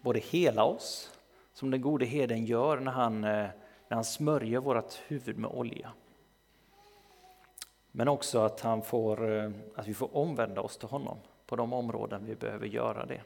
både 0.00 0.18
hela 0.18 0.64
oss, 0.64 1.12
som 1.52 1.70
den 1.70 1.80
gode 1.80 2.04
heden 2.04 2.44
gör 2.44 2.80
när 2.80 2.92
han, 2.92 3.24
eh, 3.24 3.48
när 3.88 3.94
han 3.94 4.04
smörjer 4.04 4.60
vårt 4.60 4.94
huvud 5.06 5.38
med 5.38 5.50
olja. 5.50 5.92
Men 7.92 8.08
också 8.08 8.38
att, 8.38 8.60
han 8.60 8.82
får, 8.82 9.32
eh, 9.32 9.50
att 9.74 9.86
vi 9.86 9.94
får 9.94 10.16
omvända 10.16 10.60
oss 10.60 10.76
till 10.76 10.88
honom 10.88 11.18
på 11.46 11.56
de 11.56 11.72
områden 11.72 12.26
vi 12.26 12.34
behöver 12.34 12.66
göra 12.66 13.06
det. 13.06 13.22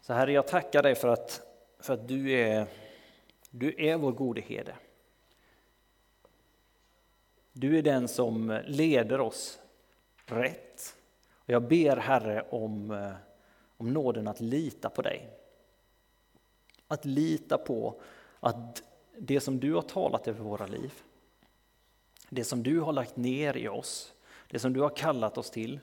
Så 0.00 0.12
Herre, 0.12 0.32
jag 0.32 0.48
tackar 0.48 0.82
dig 0.82 0.94
för 0.94 1.08
att, 1.08 1.40
för 1.78 1.94
att 1.94 2.08
du, 2.08 2.32
är, 2.32 2.66
du 3.50 3.74
är 3.78 3.96
vår 3.96 4.12
gode 4.12 4.40
herde. 4.40 4.74
Du 7.52 7.78
är 7.78 7.82
den 7.82 8.08
som 8.08 8.60
leder 8.66 9.20
oss 9.20 9.61
rätt. 10.32 10.96
Och 11.34 11.50
jag 11.50 11.62
ber 11.62 11.96
Herre 11.96 12.46
om, 12.50 12.90
eh, 12.90 13.12
om 13.76 13.92
nåden 13.92 14.28
att 14.28 14.40
lita 14.40 14.90
på 14.90 15.02
dig. 15.02 15.30
Att 16.88 17.04
lita 17.04 17.58
på 17.58 18.00
att 18.40 18.82
det 19.18 19.40
som 19.40 19.60
du 19.60 19.74
har 19.74 19.82
talat 19.82 20.28
över 20.28 20.44
våra 20.44 20.66
liv, 20.66 20.92
det 22.28 22.44
som 22.44 22.62
du 22.62 22.80
har 22.80 22.92
lagt 22.92 23.16
ner 23.16 23.56
i 23.56 23.68
oss, 23.68 24.12
det 24.50 24.58
som 24.58 24.72
du 24.72 24.80
har 24.80 24.96
kallat 24.96 25.38
oss 25.38 25.50
till, 25.50 25.80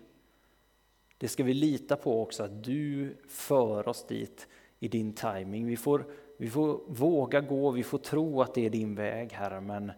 det 1.18 1.28
ska 1.28 1.44
vi 1.44 1.54
lita 1.54 1.96
på 1.96 2.22
också 2.22 2.44
att 2.44 2.64
du 2.64 3.16
för 3.28 3.88
oss 3.88 4.08
dit 4.08 4.48
i 4.80 4.88
din 4.88 5.14
timing. 5.14 5.66
Vi 5.66 5.78
får, 5.78 6.06
vi 6.38 6.50
får 6.50 6.80
våga 6.88 7.42
gå, 7.42 7.72
vi 7.72 7.84
får 7.84 7.98
tro 7.98 8.42
att 8.42 8.54
det 8.54 8.66
är 8.66 8.70
din 8.70 8.96
väg 8.96 9.34
Herre, 9.34 9.62
men, 9.62 9.92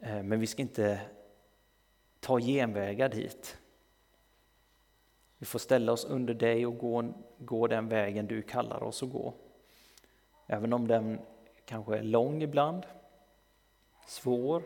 eh, 0.00 0.22
men 0.22 0.40
vi 0.40 0.46
ska 0.46 0.62
inte 0.62 1.00
ta 2.22 2.40
genvägar 2.40 3.08
dit. 3.08 3.58
Vi 5.38 5.46
får 5.46 5.58
ställa 5.58 5.92
oss 5.92 6.04
under 6.04 6.34
dig 6.34 6.66
och 6.66 6.78
gå, 6.78 7.12
gå 7.38 7.66
den 7.66 7.88
vägen 7.88 8.26
du 8.26 8.42
kallar 8.42 8.82
oss 8.82 9.02
att 9.02 9.10
gå. 9.10 9.34
Även 10.46 10.72
om 10.72 10.88
den 10.88 11.20
kanske 11.64 11.98
är 11.98 12.02
lång 12.02 12.42
ibland, 12.42 12.86
svår. 14.06 14.62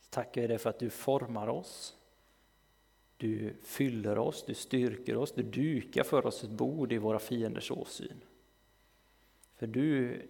Så 0.00 0.10
tackar 0.10 0.40
vi 0.40 0.46
dig 0.46 0.58
för 0.58 0.70
att 0.70 0.78
du 0.78 0.90
formar 0.90 1.48
oss. 1.48 1.96
Du 3.16 3.56
fyller 3.62 4.18
oss, 4.18 4.44
du 4.46 4.54
styrker 4.54 5.16
oss, 5.16 5.32
du 5.32 5.42
dukar 5.42 6.02
för 6.02 6.26
oss 6.26 6.44
ett 6.44 6.50
bord 6.50 6.92
i 6.92 6.98
våra 6.98 7.18
fienders 7.18 7.70
åsyn. 7.70 8.24
För 9.54 9.66
du 9.66 10.22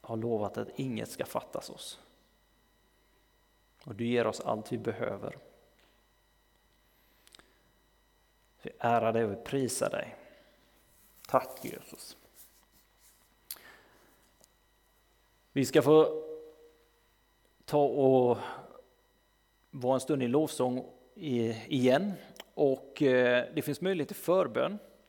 har 0.00 0.16
lovat 0.16 0.58
att 0.58 0.78
inget 0.78 1.10
ska 1.10 1.24
fattas 1.24 1.70
oss. 1.70 2.00
Och 3.84 3.94
du 3.94 4.06
ger 4.06 4.26
oss 4.26 4.40
allt 4.40 4.72
vi 4.72 4.78
behöver. 4.78 5.38
Vi 8.62 8.70
ärar 8.78 9.12
dig 9.12 9.24
och 9.24 9.44
prisar 9.44 9.90
dig. 9.90 10.16
Tack 11.28 11.64
Jesus. 11.64 12.16
Vi 15.52 15.64
ska 15.64 15.82
få 15.82 16.24
ta 17.64 17.84
och 17.84 18.38
vara 19.70 19.94
en 19.94 20.00
stund 20.00 20.22
i 20.22 20.28
lovsång 20.28 20.84
igen 21.14 22.12
och 22.54 23.02
eh, 23.02 23.44
det 23.54 23.62
finns 23.62 23.80
möjlighet 23.80 24.08
till 24.08 24.16
förbön. 24.16 24.78